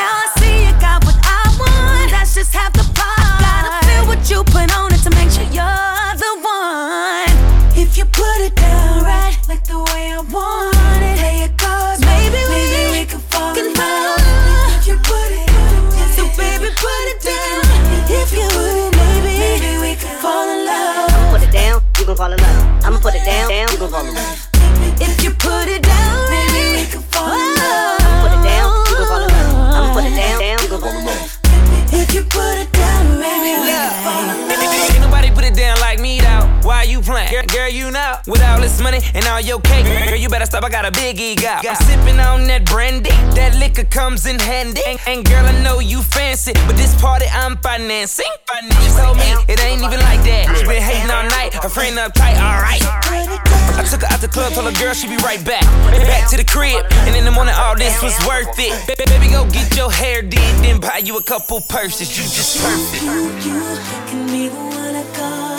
Fall 22.24 22.32
in 22.32 22.40
love. 22.40 22.86
I'ma 22.86 23.00
put 23.00 23.16
it 23.16 23.26
down, 23.26 23.50
down, 23.50 23.68
you 23.72 23.78
gon' 23.78 23.90
fall 23.90 24.06
in 24.06 24.16
love. 24.16 24.43
Girl, 37.52 37.70
you 37.70 37.92
know. 37.92 38.16
With 38.28 38.42
all 38.42 38.60
this 38.60 38.80
money 38.82 39.00
and 39.14 39.26
all 39.28 39.42
your 39.42 39.60
cake, 39.62 39.86
girl, 40.10 40.16
you 40.16 40.30
better 40.30 40.46
stop. 40.46 40.64
I 40.64 40.70
got 40.70 40.86
a 40.86 40.92
big 40.92 41.20
ego. 41.20 41.48
I'm 41.48 41.76
sipping 41.76 42.20
on 42.20 42.48
that 42.48 42.66
brandy. 42.66 43.12
That 43.36 43.56
liquor 43.60 43.84
comes 43.86 44.26
in 44.26 44.40
handy. 44.40 44.82
And, 44.86 45.00
and 45.08 45.26
girl, 45.26 45.46
I 45.46 45.62
know 45.64 45.80
you 45.80 46.02
fancy, 46.02 46.54
but 46.68 46.76
this 46.78 47.00
party 47.02 47.26
I'm 47.32 47.58
financing. 47.58 48.26
She 48.82 48.90
told 48.96 49.18
me 49.18 49.28
it 49.48 49.60
ain't 49.64 49.82
even 49.82 50.00
like 50.02 50.22
that. 50.26 50.56
She 50.58 50.66
been 50.66 50.82
hating 50.82 51.10
all 51.12 51.24
night. 51.30 51.54
Her 51.54 51.70
friend 51.70 51.98
uptight, 51.98 52.38
alright. 52.40 52.82
I 53.76 53.84
took 53.90 54.02
her 54.02 54.08
out 54.14 54.22
the 54.22 54.28
club, 54.28 54.54
told 54.54 54.72
her 54.72 54.80
girl 54.80 54.94
she 54.94 55.08
be 55.08 55.18
right 55.18 55.44
back. 55.46 55.64
Back 56.08 56.30
to 56.30 56.38
the 56.38 56.44
crib, 56.46 56.86
and 57.10 57.16
in 57.16 57.26
the 57.26 57.32
morning 57.32 57.56
all 57.58 57.76
this 57.76 58.02
was 58.04 58.14
worth 58.28 58.54
it. 58.60 58.72
Ba- 58.88 59.04
Baby, 59.10 59.30
go 59.32 59.46
get 59.50 59.76
your 59.76 59.92
hair 59.92 60.22
did, 60.22 60.40
then 60.64 60.80
buy 60.80 61.02
you 61.04 61.18
a 61.18 61.24
couple 61.24 61.60
purses. 61.62 62.10
You 62.18 62.24
just 62.24 62.62
perfect. 62.62 63.04
You 63.46 63.62
Can 64.08 64.28
be 64.28 64.48
the 64.50 64.56
one 64.56 64.96
I 64.96 65.04
call 65.16 65.53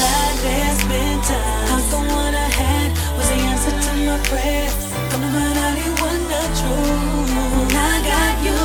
like 0.00 0.36
there's 0.42 0.82
been 0.90 1.18
time. 1.22 1.68
Cause 1.68 1.86
the 1.90 1.98
one 1.98 2.34
I 2.34 2.48
had 2.50 2.90
was 3.16 3.28
the 3.28 3.38
answer 3.50 3.70
to 3.70 3.92
my 4.06 4.18
prayer. 4.26 4.68
Come 5.10 5.22
to 5.22 5.28
find 5.34 5.58
out 5.62 5.78
it 5.78 5.94
was 6.02 6.20
not 6.32 6.50
true. 6.58 7.70
I 7.78 7.94
got 8.10 8.34
you 8.46 8.58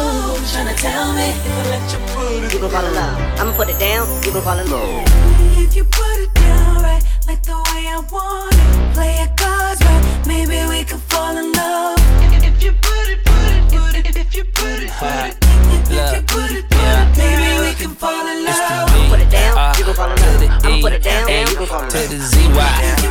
trying 0.52 0.70
to 0.74 0.76
tell 0.82 1.14
me 1.14 1.30
if 1.30 1.56
I 1.60 1.64
let 1.70 1.86
you 1.94 2.00
put 2.14 2.44
it 2.46 2.54
You 2.54 2.60
gon' 2.60 2.72
fall 2.72 2.86
in 2.86 2.94
love. 2.96 3.40
I'ma 3.40 3.52
put 3.56 3.70
it 3.70 3.80
down, 3.80 4.08
you 4.24 4.32
gon' 4.34 4.42
fall 4.42 4.60
in 4.60 4.70
love. 4.72 5.06
if 5.58 5.76
you 5.76 5.84
put 5.84 6.18
it 6.20 6.34
down 6.34 6.82
right, 6.82 7.04
like 7.28 7.44
the 7.44 7.58
way 7.70 7.84
I 7.94 8.02
want 8.12 8.56
it, 8.56 8.94
play 8.96 9.14
it 9.22 9.38
cards 9.38 9.82
right, 9.86 10.04
maybe 10.26 10.58
we 10.70 10.84
could 10.84 11.02
fall 11.12 11.38
in 11.38 11.52
love. 11.52 11.95
Fall 17.96 18.28
in 18.28 18.46
love. 18.46 18.56
I'ma 18.56 19.10
put 19.10 19.20
it 19.20 19.30
down, 19.30 19.76
you 19.78 19.86
gon' 19.86 19.96
fall 19.96 20.12
in 20.12 20.18
love. 20.18 20.66
I'ma 20.66 20.82
put 20.82 20.94
it 20.94 21.04
down, 21.04 21.30
A, 21.30 21.40
you 21.42 21.56
gon' 21.56 21.68
fall 21.68 21.84
in 21.84 21.90
love. 21.90 21.92
to 21.92 22.08
the 22.10 22.18
Z, 22.18 22.48
Y. 22.54 23.05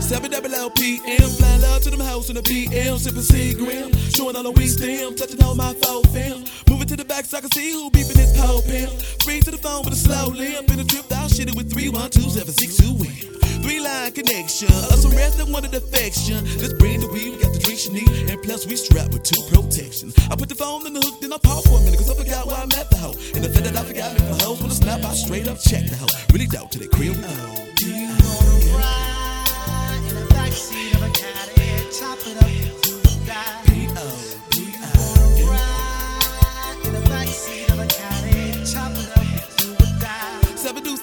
Seven 0.00 0.30
double 0.30 0.54
L 0.54 0.70
PM, 0.70 1.28
flying 1.36 1.62
love 1.62 1.82
to 1.82 1.90
them 1.90 2.00
house 2.00 2.28
in 2.30 2.36
the 2.36 2.42
PM, 2.42 2.98
sipping 2.98 3.20
Seagram, 3.20 3.92
showing 4.16 4.36
all 4.36 4.42
the 4.42 4.50
weed 4.50 4.68
stem, 4.68 5.14
touching 5.14 5.42
all 5.42 5.54
my 5.54 5.74
foul 5.74 6.02
fam. 6.04 6.44
Moving 6.68 6.86
to 6.88 6.96
the 6.96 7.04
back 7.04 7.24
so 7.24 7.38
I 7.38 7.40
can 7.40 7.50
see 7.52 7.72
who 7.72 7.90
beeping 7.90 8.14
this 8.14 8.36
pole 8.40 8.62
pimp. 8.62 8.90
Free 9.22 9.40
to 9.40 9.50
the 9.50 9.58
phone 9.58 9.84
with 9.84 9.92
a 9.92 9.96
slow 9.96 10.28
limp, 10.28 10.70
in 10.70 10.80
a 10.80 10.84
trip 10.84 11.10
out 11.12 11.30
shit 11.30 11.48
it 11.48 11.54
with 11.54 11.70
three 11.72 11.88
one 11.88 12.10
two 12.10 12.28
seven 12.30 12.52
six 12.52 12.76
two 12.76 12.94
win. 12.94 13.12
Three 13.68 13.80
line 13.80 14.12
connection, 14.12 14.68
us 14.88 15.02
some 15.02 15.10
rest 15.10 15.36
that 15.36 15.46
wanted 15.46 15.74
affection. 15.74 16.42
Let's 16.56 16.72
bring 16.72 17.00
the 17.00 17.08
weed, 17.08 17.36
we 17.36 17.36
got 17.36 17.52
the 17.52 17.58
drinks 17.58 17.84
you 17.84 17.92
need, 18.00 18.30
and 18.30 18.42
plus 18.42 18.66
we 18.66 18.76
strapped 18.76 19.12
with 19.12 19.24
two 19.24 19.42
protections. 19.52 20.16
I 20.30 20.36
put 20.36 20.48
the 20.48 20.54
phone 20.54 20.86
in 20.86 20.94
the 20.94 21.00
hook, 21.00 21.20
then 21.20 21.34
I 21.34 21.36
pause 21.36 21.66
for 21.66 21.76
a 21.76 21.80
minute, 21.82 21.98
cause 21.98 22.10
I 22.10 22.14
forgot 22.14 22.46
why 22.46 22.62
I'm 22.64 22.72
at 22.72 22.88
the 22.88 22.96
hoe. 22.96 23.12
And 23.34 23.44
the 23.44 23.50
fact 23.50 23.66
that 23.66 23.76
I 23.76 23.84
forgot 23.84 24.18
me, 24.18 24.24
my 24.24 24.38
hoes 24.40 24.62
wanna 24.62 24.72
snap, 24.72 25.04
I 25.04 25.12
straight 25.12 25.48
up 25.48 25.58
check 25.60 25.84
the 25.84 25.96
hoe. 25.96 26.08
Really 26.32 26.46
doubt 26.46 26.72
to 26.72 26.78
the 26.78 26.88
crib. 26.88 27.12
Oh, 27.20 27.68
Do 27.76 27.92
you 27.92 28.08
wanna 28.08 28.72
ride 28.72 30.00
in 30.08 30.14
the 30.16 30.26
backseat 30.32 30.94
of 30.96 31.02
a 31.04 31.10
caddy, 31.12 31.92
chop 31.92 32.24
it 32.24 32.40
up 32.40 32.48
or 32.88 33.26
die? 33.26 33.67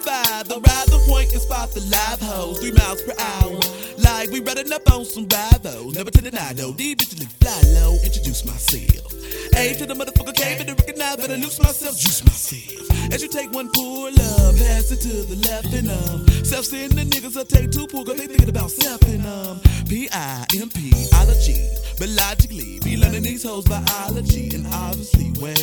Five, 0.06 0.47
the 0.47 0.56
ride, 0.62 0.88
the 0.88 1.01
point, 1.10 1.32
can 1.32 1.39
spot 1.39 1.72
the 1.72 1.82
live 1.82 2.22
hoes, 2.22 2.60
three 2.60 2.72
miles 2.72 3.01
per 3.01 3.16
hour. 3.18 3.60
Like 3.97 4.30
we 4.30 4.39
running 4.39 4.72
up 4.72 4.86
on 4.91 5.03
some 5.03 5.28
rivals. 5.28 5.95
Never 5.95 6.12
to 6.12 6.22
deny 6.22 6.53
though, 6.53 6.72
these 6.72 6.95
bitches 6.95 7.26
fly 7.41 7.58
low. 7.80 7.97
Introduce 8.03 8.45
myself. 8.45 9.12
A 9.58 9.74
to 9.76 9.86
the 9.86 9.95
motherfucker 9.95 10.36
came 10.36 10.60
and 10.60 10.68
to 10.70 10.76
recognize 10.76 11.18
that 11.18 11.32
I 11.32 11.36
lose 11.36 11.60
myself, 11.60 11.97
juice 11.97 12.24
myself. 12.24 13.14
As 13.14 13.22
you 13.22 13.30
take 13.30 13.51
one 13.51 13.70
pull 13.74 14.08
up, 14.08 14.56
pass 14.58 14.91
it 14.91 15.01
to 15.01 15.14
the 15.26 15.38
left 15.49 15.74
and 15.74 15.89
um. 15.89 16.28
Self 16.45 16.66
sending 16.66 16.97
the 16.97 17.03
niggas 17.03 17.36
will 17.36 17.45
take 17.45 17.72
two 17.72 17.88
pull, 17.88 18.06
cause 18.06 18.18
they 18.18 18.28
thinking 18.28 18.49
about 18.49 18.70
self 18.70 19.01
and 19.03 19.26
um. 19.26 19.60
P 19.88 20.08
I 20.12 20.45
M 20.60 20.70
P, 20.70 20.91
ology. 21.16 21.58
But 21.97 22.10
logically, 22.10 22.80
be 22.84 22.97
learning 22.97 23.24
these 23.24 23.43
hoes 23.43 23.66
biology 23.66 24.53
and 24.53 24.68
obviously, 24.68 25.32
well. 25.41 25.56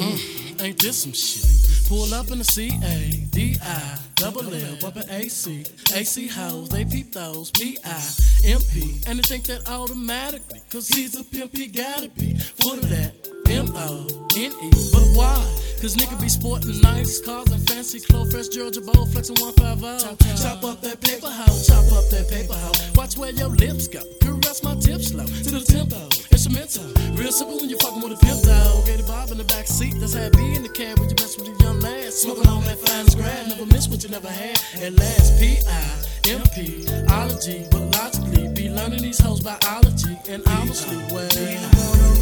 Mm, 0.00 0.62
ain't 0.62 0.78
this 0.78 1.02
some 1.02 1.12
shit? 1.12 1.44
Pull 1.90 2.14
up 2.14 2.30
in 2.30 2.38
the 2.38 2.44
C 2.44 2.70
A 2.84 3.26
D 3.32 3.56
I 3.60 3.98
double 4.14 4.42
L 4.42 4.76
bumpin' 4.80 5.10
AC 5.10 5.64
AC 5.92 6.28
hoes 6.28 6.68
they 6.68 6.84
peep 6.84 7.12
those 7.12 7.50
P 7.50 7.78
I 7.84 8.00
M 8.44 8.60
P 8.72 9.00
and 9.08 9.18
they 9.18 9.22
think 9.22 9.42
that 9.46 9.68
automatically 9.68 10.60
cause 10.70 10.86
he's 10.86 11.18
a 11.18 11.24
pimp 11.24 11.50
he 11.52 11.66
gotta 11.66 12.08
be. 12.10 12.36
Full 12.62 12.74
of 12.74 12.88
that 12.90 13.39
M 13.50 13.66
O 13.74 14.06
N 14.38 14.52
E. 14.62 14.70
But 14.92 15.10
why? 15.18 15.34
Cause 15.80 15.96
nigga 15.96 16.20
be 16.20 16.28
sporting 16.28 16.80
nice 16.82 17.20
cars 17.20 17.50
and 17.50 17.66
fancy 17.66 17.98
clothes. 17.98 18.30
Fresh 18.30 18.48
Georgia 18.48 18.80
bowl 18.80 19.06
flexing 19.06 19.34
150 19.40 20.36
chop 20.40 20.62
up 20.62 20.80
that 20.82 21.00
paper 21.00 21.30
house 21.30 21.66
chop 21.66 21.82
up 21.90 22.06
that 22.10 22.28
paper 22.28 22.54
house 22.54 22.78
watch 22.94 23.16
where 23.16 23.32
your 23.32 23.48
lips 23.48 23.88
go. 23.88 24.02
Caress 24.20 24.62
my 24.62 24.74
tips 24.76 25.08
slow. 25.08 25.24
To 25.24 25.50
the 25.50 25.64
tempo. 25.66 25.98
Instrumental 26.30 26.84
real 27.16 27.32
simple 27.32 27.58
when 27.58 27.70
you 27.70 27.78
fucking 27.78 28.02
with 28.02 28.12
a 28.12 28.20
pimp 28.24 28.42
dog 28.42 28.86
get 28.86 29.00
a 29.00 29.04
bob 29.04 29.30
in 29.30 29.38
the 29.38 29.44
back 29.44 29.66
seat. 29.66 29.94
That's 29.98 30.14
how 30.14 30.30
it 30.30 30.36
be 30.36 30.54
in 30.54 30.62
the 30.62 30.68
cab 30.68 31.00
when 31.00 31.08
you 31.08 31.16
mess 31.16 31.36
with 31.36 31.48
a 31.48 31.64
young 31.64 31.80
lad 31.80 32.12
smoking 32.12 32.46
on 32.46 32.62
that 32.64 32.78
finest 32.78 33.16
grab 33.16 33.48
never 33.48 33.66
miss 33.66 33.88
what 33.88 34.04
you 34.04 34.10
never 34.10 34.30
had. 34.30 34.60
At 34.78 34.92
last 34.94 35.40
P 35.40 35.58
I 35.66 35.82
M 36.28 36.42
P 36.54 36.86
ology 37.10 37.66
but 37.72 37.82
logically 37.98 38.46
be 38.54 38.70
learning 38.70 39.02
these 39.02 39.18
hoes 39.18 39.40
biology. 39.40 40.14
And 40.28 40.42
obviously 40.46 40.98
well 41.10 41.26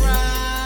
ride 0.01 0.58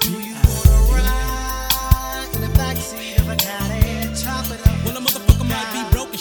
do 0.00 0.10
you 0.10 0.34
wanna 0.34 0.92
ride 0.92 2.28
in 2.34 2.40
the 2.42 2.48
backseat 2.58 3.18
of 3.20 3.28
a 3.28 3.36
cottage, 3.36 3.85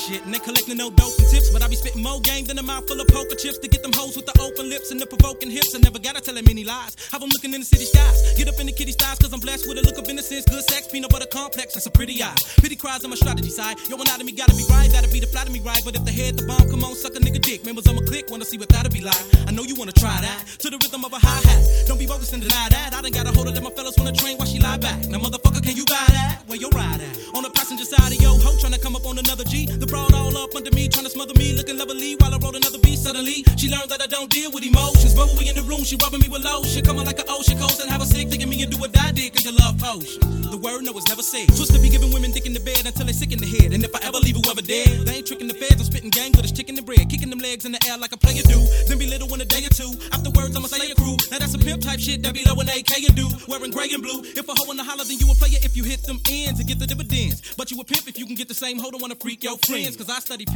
shit, 0.05 0.23
and 0.23 0.33
they 0.33 0.39
collecting 0.39 0.77
no 0.77 0.89
dope 0.89 1.17
and 1.17 1.27
tips, 1.27 1.49
but 1.49 1.63
I 1.63 1.67
be 1.67 1.75
spitting 1.75 2.03
more 2.03 2.21
game 2.21 2.45
than 2.45 2.57
a 2.59 2.63
mouth 2.63 2.87
full 2.87 3.01
of 3.01 3.07
poker 3.07 3.35
chips 3.35 3.57
to 3.59 3.67
get 3.67 3.81
them 3.81 3.91
hoes 3.93 4.15
with 4.15 4.25
the 4.25 4.35
open 4.39 4.69
lips 4.69 4.91
and 4.91 5.01
the 5.01 5.07
provoking 5.07 5.49
hips. 5.49 5.73
I 5.73 5.79
never 5.79 5.99
gotta 5.99 6.21
tell 6.21 6.35
them 6.35 6.45
any 6.49 6.63
lies. 6.63 6.95
Have 7.11 7.21
them 7.21 7.29
looking 7.33 7.53
in 7.53 7.61
the 7.61 7.65
city 7.65 7.85
skies. 7.85 8.37
Get 8.37 8.47
up 8.47 8.59
in 8.59 8.67
the 8.67 8.71
kitty 8.71 8.91
styles, 8.91 9.17
cause 9.19 9.33
I'm 9.33 9.39
blessed 9.39 9.67
with 9.67 9.77
a 9.79 9.81
look 9.81 9.97
of 9.97 10.07
innocence, 10.07 10.45
good 10.45 10.63
sex, 10.69 10.87
peanut 10.87 11.09
butter 11.09 11.25
complex, 11.31 11.73
and 11.73 11.81
some 11.81 11.93
pretty 11.93 12.21
eyes. 12.21 12.37
Pity 12.61 12.75
cries 12.75 13.03
on 13.03 13.09
my 13.09 13.15
strategy 13.15 13.49
side. 13.49 13.77
Yo, 13.89 13.97
anatomy 13.97 14.31
gotta 14.31 14.55
be 14.55 14.65
right, 14.69 14.89
that'll 14.91 15.11
be 15.11 15.19
the 15.19 15.27
flat 15.27 15.47
of 15.47 15.53
me 15.53 15.59
right. 15.59 15.81
But 15.83 15.95
if 15.95 16.05
the 16.05 16.11
head, 16.11 16.37
the 16.37 16.45
bomb, 16.45 16.69
come 16.69 16.83
on, 16.83 16.93
suck 16.95 17.15
a 17.15 17.19
nigga 17.19 17.41
dick. 17.41 17.65
Members 17.65 17.85
my 17.85 18.05
click, 18.05 18.29
wanna 18.29 18.45
see 18.45 18.57
what 18.57 18.69
that'll 18.69 18.91
be 18.91 19.01
like. 19.01 19.25
I 19.47 19.51
know 19.51 19.63
you 19.63 19.75
wanna 19.75 19.93
try 19.93 20.21
that. 20.21 20.45
To 20.59 20.69
the 20.69 20.77
rhythm 20.77 21.03
of 21.05 21.13
a 21.13 21.19
hi 21.19 21.39
hat. 21.49 21.63
Don't 21.87 21.97
be 21.97 22.05
bogus 22.05 22.33
and 22.33 22.41
deny 22.41 22.69
that. 22.69 22.93
I 22.93 23.01
done 23.01 23.11
got 23.11 23.25
a 23.25 23.31
hold 23.31 23.47
of 23.47 23.55
them, 23.55 23.63
my 23.63 23.71
fellas 23.71 23.97
wanna 23.97 24.13
train 24.13 24.37
while 24.37 24.47
she 24.47 24.59
lie 24.59 24.77
back. 24.77 25.07
Now, 25.09 25.19
motherfucker, 25.19 25.63
can 25.63 25.75
you 25.75 25.85
buy 25.85 26.05
that? 26.09 26.43
Where 26.47 26.59
you 26.59 26.69
ride 26.69 27.01
at? 27.01 27.13
On 27.33 27.41
the 27.41 27.49
passenger 27.49 27.85
side 27.85 28.11
of 28.11 28.21
yo 28.21 28.37
ho, 28.37 28.53
tryna 28.61 28.81
come 28.81 28.95
up 28.95 29.05
on 29.05 29.17
another 29.17 29.43
G. 29.43 29.65
The 29.65 29.87
broad 29.95 30.13
all 30.13 30.35
up 30.37 30.53
under 30.55 30.71
me, 30.71 30.89
tryna 30.89 31.09
smother 31.09 31.33
me, 31.39 31.55
looking 31.55 31.77
lovely 31.77 32.15
while 32.19 32.33
I 32.35 32.37
roll 32.43 32.55
another 32.55 32.79
beat. 32.79 32.99
Suddenly, 32.99 33.47
she 33.55 33.71
learned 33.71 33.89
that 33.91 34.01
I 34.03 34.07
don't 34.07 34.29
deal 34.29 34.51
with 34.51 34.63
emotions. 34.63 35.15
But 35.15 35.27
when 35.31 35.37
we 35.39 35.47
in 35.47 35.55
the 35.55 35.63
room, 35.63 35.83
she 35.87 35.95
rubbing 36.03 36.19
me 36.19 36.27
with 36.27 36.43
lotion. 36.43 36.71
She 36.75 36.81
coming 36.81 37.05
like 37.05 37.19
an 37.19 37.29
ocean 37.29 37.57
coast 37.57 37.79
and 37.79 37.89
have 37.89 38.01
a 38.01 38.05
sick, 38.05 38.27
thinking 38.27 38.49
me 38.49 38.61
and 38.63 38.71
do 38.71 38.77
what 38.77 38.91
I 38.99 39.11
did, 39.11 39.31
cause 39.31 39.45
you 39.47 39.55
love 39.55 39.79
potion. 39.79 40.19
The 40.51 40.59
word 40.59 40.83
no 40.83 40.91
is 40.99 41.07
never 41.07 41.23
said. 41.23 41.47
Twist 41.55 41.71
to 41.73 41.79
be 41.79 41.89
giving 41.89 42.11
women 42.11 42.31
dick 42.31 42.45
in 42.45 42.53
the 42.53 42.59
bed 42.59 42.83
until 42.85 43.05
they 43.05 43.15
sick 43.15 43.31
in 43.31 43.39
the 43.39 43.47
head. 43.47 43.71
And 43.71 43.83
if 43.83 43.93
I 43.95 43.99
ever 44.03 44.19
leave 44.19 44.35
whoever 44.35 44.61
dead, 44.61 45.07
they 45.07 45.23
ain't 45.23 45.27
tricking 45.27 45.47
the 45.47 45.55
feds. 45.55 45.79
I'm 45.79 45.87
spitting 45.87 46.11
gang 46.11 46.31
with 46.35 46.49
a 46.49 46.51
chicken 46.51 46.75
and 46.77 46.85
bread, 46.85 47.07
kicking 47.09 47.29
them 47.29 47.39
legs 47.39 47.63
in 47.63 47.71
the 47.71 47.81
air 47.87 47.97
like 47.97 48.11
a 48.11 48.19
player 48.19 48.43
do. 48.43 48.59
Then 48.87 48.97
be 48.99 49.07
little 49.07 49.31
in 49.33 49.39
a 49.41 49.47
day 49.47 49.63
or 49.63 49.73
two. 49.73 49.91
Afterwards, 50.11 50.55
I'ma 50.55 50.67
say 50.67 50.91
a 50.91 50.95
crew. 50.95 51.15
Now 51.31 51.39
that's 51.39 51.55
a 51.55 51.59
pimp 51.59 51.81
type 51.81 51.99
shit 51.99 52.21
that 52.23 52.33
be 52.33 52.43
low 52.43 52.59
in 52.59 52.67
AK 52.67 52.91
and 53.07 53.15
do. 53.15 53.27
Wearing 53.47 53.71
gray 53.71 53.89
and 53.95 54.03
blue. 54.03 54.23
If 54.35 54.47
a 54.47 54.53
hoe 54.55 54.71
in 54.71 54.77
the 54.77 54.83
holler, 54.83 55.07
then 55.07 55.19
you 55.19 55.31
a 55.31 55.35
player 55.35 55.59
if 55.63 55.75
you 55.77 55.83
hit 55.83 56.03
them 56.03 56.19
ends 56.27 56.59
and 56.59 56.67
get 56.67 56.79
the 56.79 56.87
dividends. 56.87 57.55
But 57.55 57.71
you 57.71 57.79
a 57.79 57.85
pimp 57.85 58.07
if 58.07 58.17
you 58.19 58.25
can 58.25 58.35
get 58.35 58.47
the 58.47 58.57
same 58.57 58.79
hoe 58.79 58.91
to 58.91 58.97
wanna 58.97 59.15
freak 59.15 59.43
your 59.43 59.57
friends. 59.86 59.97
Cause 59.97 60.09
I 60.09 60.19
study 60.19 60.45
P. 60.45 60.51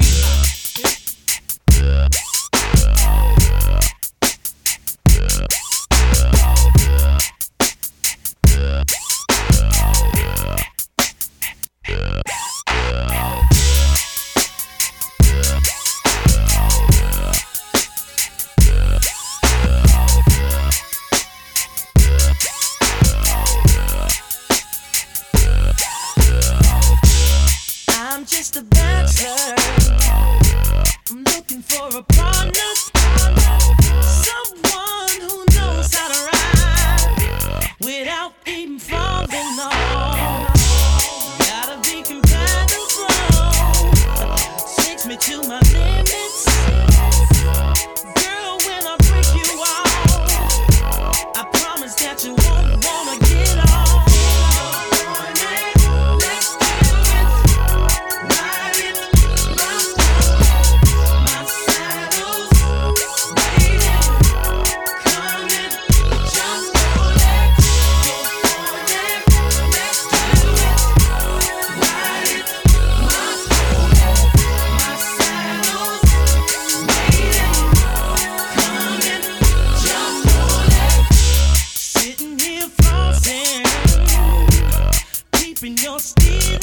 keeping 85.99 86.58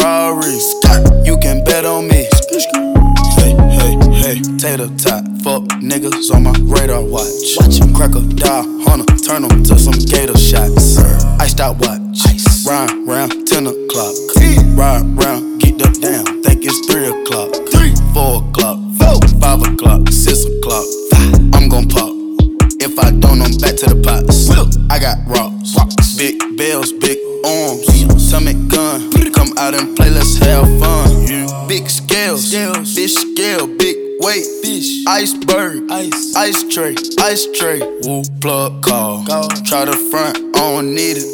I'm. 0.00 1.24
You 1.24 1.36
can 1.38 1.64
bet 1.64 1.84
on 1.84 2.08
me. 2.08 2.26
Hey, 3.36 3.54
hey, 3.78 3.94
hey, 4.12 4.42
tater 4.58 4.88
tot. 4.96 5.24
Fuck 5.42 5.62
niggas 5.82 6.32
on 6.34 6.44
my 6.44 6.54
radar 6.62 7.02
watch. 7.02 7.56
Watch 7.58 7.78
him 7.78 7.94
crack 7.94 8.14
a 8.14 8.20
die, 8.20 8.64
hunter, 8.86 9.16
turn 9.16 9.44
'em 9.44 9.62
to 9.64 9.78
some 9.78 9.94
gator 9.94 10.38
shots. 10.38 10.98
Iced 11.38 11.60
out 11.60 11.76
watch. 11.80 12.00
Ride 12.66 13.06
round 13.06 13.46
10 13.46 13.66
o'clock. 13.66 14.14
Ride 14.74 15.04
round, 15.18 15.60
get 15.60 15.78
the 15.78 15.88
down. 16.00 16.42
Think 16.42 16.64
it's 16.64 16.80
3 16.86 17.06
o'clock. 17.06 17.33
Iceberg. 35.24 35.90
Ice. 35.90 36.36
Ice 36.36 36.62
tray. 36.68 36.94
Ice 37.18 37.46
tray. 37.56 37.80
Woo. 38.04 38.20
Plug 38.42 38.82
call. 38.82 39.24
Try 39.64 39.86
the 39.86 39.96
front. 40.12 40.36
I 40.36 40.76
don't 40.76 40.94
need 40.94 41.16
it. 41.16 41.24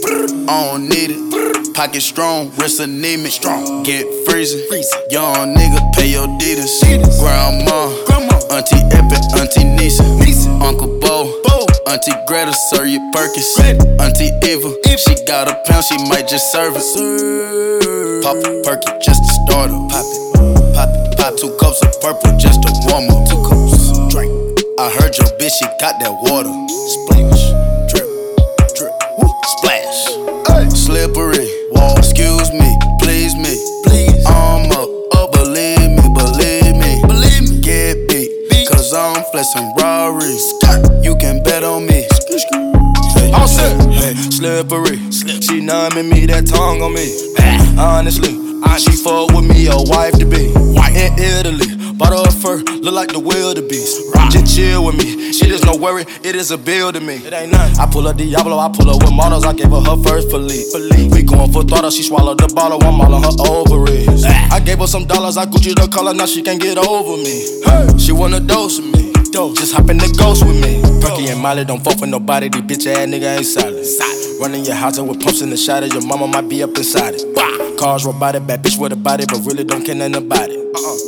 I 0.48 0.70
don't 0.70 0.88
need 0.88 1.10
it. 1.10 1.74
Pocket 1.74 2.00
strong, 2.00 2.52
wrist 2.54 2.78
anemic. 2.78 3.32
Strong. 3.32 3.82
Get 3.82 4.06
freezing. 4.24 4.62
freezing. 4.68 5.02
Young 5.10 5.56
nigga, 5.56 5.82
pay 5.92 6.06
your 6.06 6.28
deeders. 6.38 6.70
Grandma. 7.18 7.90
Auntie 8.54 8.78
Epic, 8.94 9.26
Auntie 9.34 9.66
Nisa. 9.66 10.04
Uncle 10.62 11.00
Bo. 11.02 11.42
Bo. 11.42 11.66
Auntie 11.90 12.14
Greta, 12.28 12.54
Sir 12.70 12.86
your 12.86 13.02
Perkins. 13.10 13.58
Auntie 13.98 14.30
Eva. 14.46 14.70
If 14.86 15.00
she 15.00 15.18
got 15.26 15.50
a 15.50 15.58
pound, 15.66 15.82
she 15.82 15.98
might 16.06 16.28
just 16.28 16.52
serve 16.52 16.74
it. 16.78 18.22
Pop 18.22 18.36
a 18.38 18.62
perky 18.62 18.86
just 19.02 19.18
to 19.18 19.32
start 19.42 19.70
her. 19.74 19.82
Pop 19.90 20.06
it. 20.06 20.74
Pop 20.78 20.88
it. 20.94 21.18
Pop 21.18 21.34
two 21.36 21.50
cups 21.58 21.82
of 21.82 21.90
purple 22.00 22.38
just 22.38 22.62
to 22.62 22.70
warm 22.86 23.10
up. 23.10 23.28
Two 23.28 23.42
cups. 23.42 23.79
I 24.80 24.88
heard 24.88 25.12
your 25.18 25.28
bitch, 25.36 25.52
she 25.60 25.66
got 25.76 26.00
that 26.00 26.08
water. 26.24 26.48
Splash. 26.72 27.52
Drip. 27.92 28.08
Drip. 28.72 28.96
Woo. 29.20 29.28
Splash. 29.60 30.72
Slippery. 30.72 31.44
Wall. 31.72 31.98
Excuse 31.98 32.48
me. 32.56 32.64
Please 32.96 33.36
me. 33.36 33.60
Please. 33.84 34.24
I'm 34.24 34.72
up. 34.72 34.88
Oh, 35.12 35.28
believe 35.36 35.84
me. 35.84 36.00
Believe 36.16 36.80
me. 36.80 36.96
Believe 37.04 37.44
me. 37.44 37.60
Get 37.60 38.08
beat. 38.08 38.32
Cause 38.72 38.94
I'm 38.94 39.22
flexing 39.28 39.68
Rari. 39.76 40.32
You 41.04 41.14
can 41.20 41.42
bet 41.42 41.62
on 41.62 41.84
me. 41.84 42.08
Hey, 43.12 43.32
All 43.36 43.46
set. 43.46 43.76
Hey, 43.92 44.14
slippery. 44.32 44.96
She 45.44 45.60
numbing 45.60 46.08
me, 46.08 46.24
that 46.24 46.46
tongue 46.48 46.80
on 46.80 46.94
me. 46.96 47.04
Honestly, 47.76 48.32
I, 48.64 48.78
she 48.78 48.92
fuck 48.92 49.28
with 49.36 49.44
me, 49.44 49.68
a 49.68 49.76
wife 49.76 50.16
to 50.16 50.24
be. 50.24 50.48
White. 50.72 50.96
In 50.96 51.12
Italy, 51.20 51.68
her 52.08 52.24
a 52.26 52.32
fur, 52.32 52.56
look 52.80 52.94
like 52.94 53.12
the 53.12 53.20
wildebeest. 53.20 54.14
Just 54.30 54.56
chill 54.56 54.84
with 54.86 54.96
me. 54.96 55.30
It 55.30 55.50
is 55.50 55.64
no 55.64 55.76
worry, 55.76 56.04
it 56.22 56.34
is 56.34 56.50
a 56.50 56.58
bill 56.58 56.92
to 56.92 57.00
me. 57.00 57.16
It 57.16 57.32
ain't. 57.32 57.54
I 57.54 57.86
pull 57.90 58.06
up 58.08 58.16
Diablo, 58.16 58.58
I 58.58 58.68
pull 58.68 58.90
up 58.90 59.02
with 59.02 59.12
models. 59.12 59.44
I 59.44 59.52
gave 59.52 59.70
her 59.70 59.80
her 59.80 59.96
first 60.02 60.30
police. 60.30 60.74
We 61.12 61.22
going 61.22 61.52
for 61.52 61.62
throttle, 61.64 61.90
she 61.90 62.02
swallowed 62.02 62.38
the 62.38 62.52
bottle. 62.54 62.82
I'm 62.82 63.00
all 63.00 63.14
on 63.14 63.22
her 63.22 63.36
ovaries. 63.46 64.24
Ah. 64.26 64.54
I 64.56 64.60
gave 64.60 64.78
her 64.78 64.86
some 64.86 65.06
dollars, 65.06 65.36
I 65.36 65.46
Gucci 65.46 65.74
the 65.74 65.88
color, 65.88 66.14
now 66.14 66.26
she 66.26 66.42
can't 66.42 66.60
get 66.60 66.78
over 66.78 67.16
me. 67.16 67.98
She 67.98 68.12
wanna 68.12 68.40
dose 68.40 68.80
with 68.80 69.09
Just 69.32 69.74
hop 69.74 69.88
in 69.88 69.98
the 69.98 70.10
ghost 70.18 70.44
with 70.44 70.58
me. 70.58 70.82
Perky 71.00 71.28
and 71.28 71.40
Molly 71.40 71.64
don't 71.64 71.82
fuck 71.84 72.00
with 72.00 72.10
nobody. 72.10 72.48
These 72.48 72.62
bitch 72.62 72.86
ass 72.90 73.06
nigga 73.06 73.38
ain't 73.38 73.46
solid. 73.46 73.86
Running 74.40 74.64
your 74.64 74.74
house 74.74 74.98
up 74.98 75.06
with 75.06 75.22
pumps 75.22 75.40
in 75.40 75.50
the 75.50 75.56
shot 75.56 75.86
Your 75.86 76.04
mama 76.04 76.26
might 76.26 76.48
be 76.48 76.62
up 76.64 76.76
inside 76.76 77.14
it. 77.14 77.78
Cars 77.78 78.04
robotic, 78.04 78.44
bad 78.46 78.62
bitch 78.62 78.76
with 78.76 78.92
a 78.92 78.96
body, 78.96 79.24
but 79.26 79.38
really 79.46 79.62
don't 79.62 79.84
care 79.84 79.94
nothing 79.94 80.16
about 80.16 80.50
it. 80.50 80.58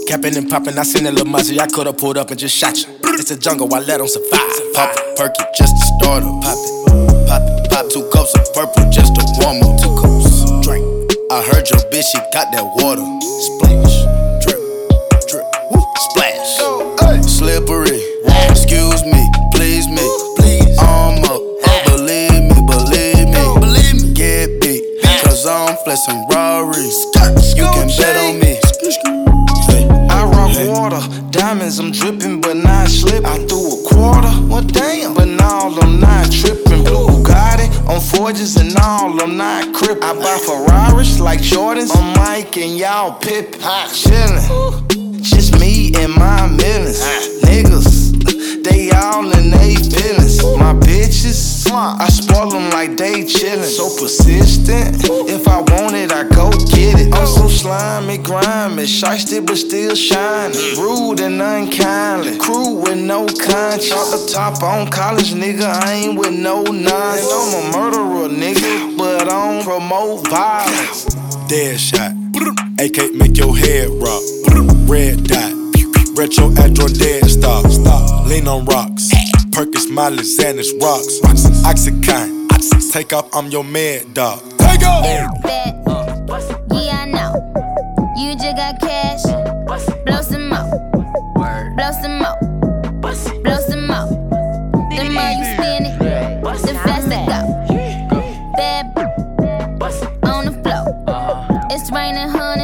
Capping 0.06 0.36
and 0.36 0.48
popping, 0.48 0.78
I 0.78 0.84
seen 0.84 1.06
a 1.06 1.10
little 1.10 1.26
muzzy. 1.26 1.58
I 1.58 1.66
could've 1.66 1.98
pulled 1.98 2.16
up 2.16 2.30
and 2.30 2.38
just 2.38 2.56
shot 2.56 2.78
you. 2.78 2.94
It's 3.18 3.32
a 3.32 3.38
jungle, 3.38 3.66
I 3.74 3.78
let 3.80 3.88
let 3.88 4.00
'em 4.00 4.06
survive. 4.08 4.72
Pop 4.74 4.96
a 4.96 5.02
perky 5.16 5.44
just 5.58 5.74
to 5.74 5.84
start. 5.98 6.22
Pop 6.22 6.56
it. 6.56 7.26
Pop 7.26 7.42
it. 7.42 7.70
Pop 7.70 7.90
two 7.90 8.08
cups 8.12 8.34
of 8.38 8.46
purple 8.54 8.88
just 8.90 9.16
to 9.16 9.22
warm 9.42 9.62
up. 9.66 9.82
Two 9.82 9.90
cups. 9.98 10.46
Drink. 10.62 10.86
I 11.30 11.42
heard 11.42 11.68
your 11.68 11.82
bitch, 11.90 12.06
she 12.06 12.18
got 12.32 12.52
that 12.54 12.64
water. 12.78 13.02
Splash. 13.20 14.21
Y'all 42.82 43.12
Pippin. 43.12 43.60
Chillin', 43.60 45.22
just 45.22 45.56
me 45.60 45.92
and 45.94 46.12
my 46.16 46.48
millions. 46.48 46.98
Niggas, 47.44 48.64
they 48.64 48.90
all 48.90 49.30
in 49.38 49.52
they 49.52 49.76
feelings. 49.76 50.42
My 50.58 50.74
bitches, 50.74 51.70
I 51.70 52.08
spoil 52.08 52.50
them 52.50 52.70
like 52.70 52.96
they 52.96 53.22
chillin'. 53.22 53.70
So 53.70 53.84
persistent, 53.84 54.96
if 55.30 55.46
I 55.46 55.58
want 55.60 55.94
it, 55.94 56.10
I 56.10 56.24
go 56.24 56.50
get 56.74 56.98
it. 56.98 57.14
I'm 57.14 57.24
so 57.24 57.46
slimy, 57.46 58.18
grimy, 58.18 58.82
shiesty 58.82 59.46
but 59.46 59.58
still 59.58 59.94
shining. 59.94 60.58
Rude 60.76 61.20
and 61.20 61.40
unkindly, 61.40 62.36
crew 62.36 62.82
with 62.82 62.98
no 62.98 63.26
conscience. 63.26 63.92
Off 63.92 64.10
the 64.10 64.28
top 64.32 64.60
on 64.64 64.90
college, 64.90 65.34
nigga, 65.34 65.62
I 65.62 65.92
ain't 65.92 66.18
with 66.18 66.36
no 66.36 66.64
nonsense. 66.64 67.30
I'm 67.32 67.62
a 67.62 67.78
murderer, 67.78 68.28
nigga, 68.28 68.98
but 68.98 69.28
I 69.28 69.52
don't 69.52 69.62
promote 69.62 70.26
violence. 70.26 71.04
Dead 71.46 71.78
shot. 71.78 72.21
AK 72.82 73.14
make 73.14 73.36
your 73.36 73.56
head 73.56 73.88
rock. 74.02 74.22
Red 74.90 75.22
dot. 75.22 75.52
Retro 76.16 76.50
Android 76.60 76.98
dead 76.98 77.30
stop. 77.30 77.64
Stop. 77.70 78.26
Lean 78.26 78.48
on 78.48 78.64
rocks. 78.64 79.08
Perkins, 79.52 79.88
Miley, 79.88 80.24
Xanax, 80.24 80.66
rocks. 80.82 81.20
Oxycontin. 81.62 82.92
Take 82.92 83.12
off, 83.12 83.28
I'm 83.32 83.46
your 83.52 83.62
mad 83.62 84.14
dog. 84.14 84.40
Take 84.58 84.82
off. 84.82 85.04
Yeah, 85.04 85.28
I 86.98 87.04
know. 87.06 87.32
You 88.16 88.34
just 88.34 88.56
got 88.56 88.80
cash. 88.80 89.22
Blow 90.04 90.22
some 90.22 90.48
more. 90.48 90.68
Blow 91.76 91.92
some 92.02 92.18
more. 92.18 92.38
Blow 93.00 93.14
some 93.14 93.86
more. 93.86 94.08
The 94.90 95.08
more 95.08 95.30
you 95.30 95.44
spend 95.54 95.86
it, 95.86 95.98
the 96.00 96.74
faster 96.82 97.22
go. 97.30 97.40
Bad 98.56 98.92
b- 98.94 100.28
on 100.28 100.46
the 100.46 100.52
floor. 100.62 101.66
It's 101.70 101.90
raining 101.92 102.28
hundreds. 102.28 102.61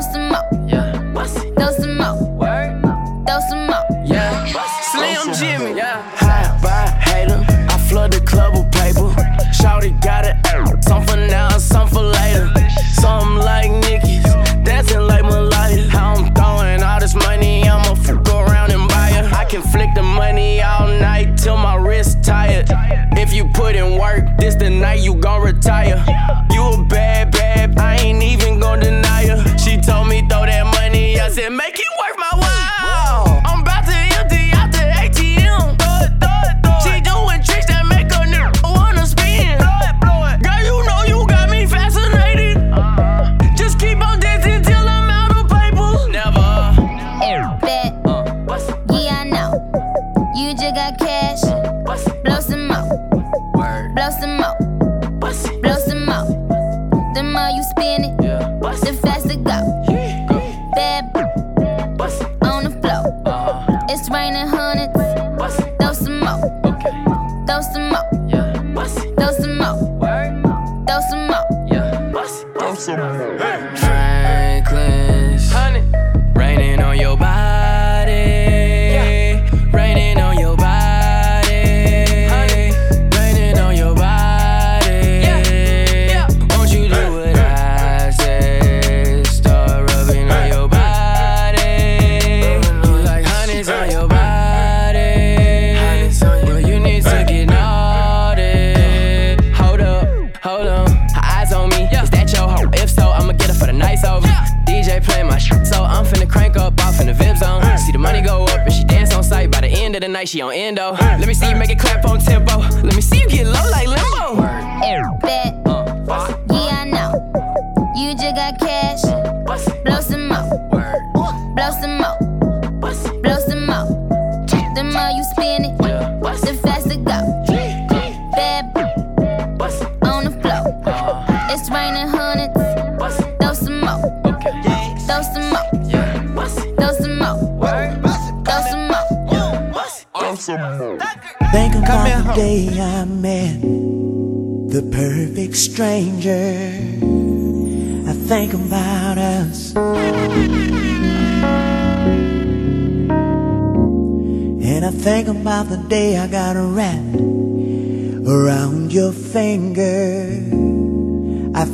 Some 0.00 0.12
some 0.12 0.28
more. 0.30 0.39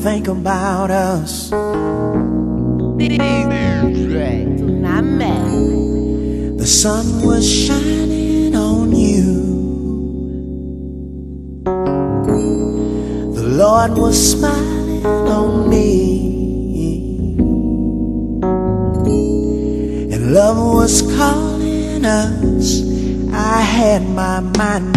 think 0.06 0.28
about 0.28 0.88
us. 0.88 1.50
The 6.60 6.66
sun 6.82 7.26
was 7.26 7.44
shining 7.66 8.54
on 8.54 8.94
you. 8.94 9.32
The 13.34 13.46
Lord 13.62 13.98
was 13.98 14.16
smiling 14.30 15.04
on 15.38 15.68
me. 15.68 15.88
And 20.12 20.32
love 20.32 20.58
was 20.74 21.02
calling 21.16 22.04
us. 22.04 22.66
I 23.32 23.60
had 23.60 24.08
my 24.10 24.38
mind 24.38 24.95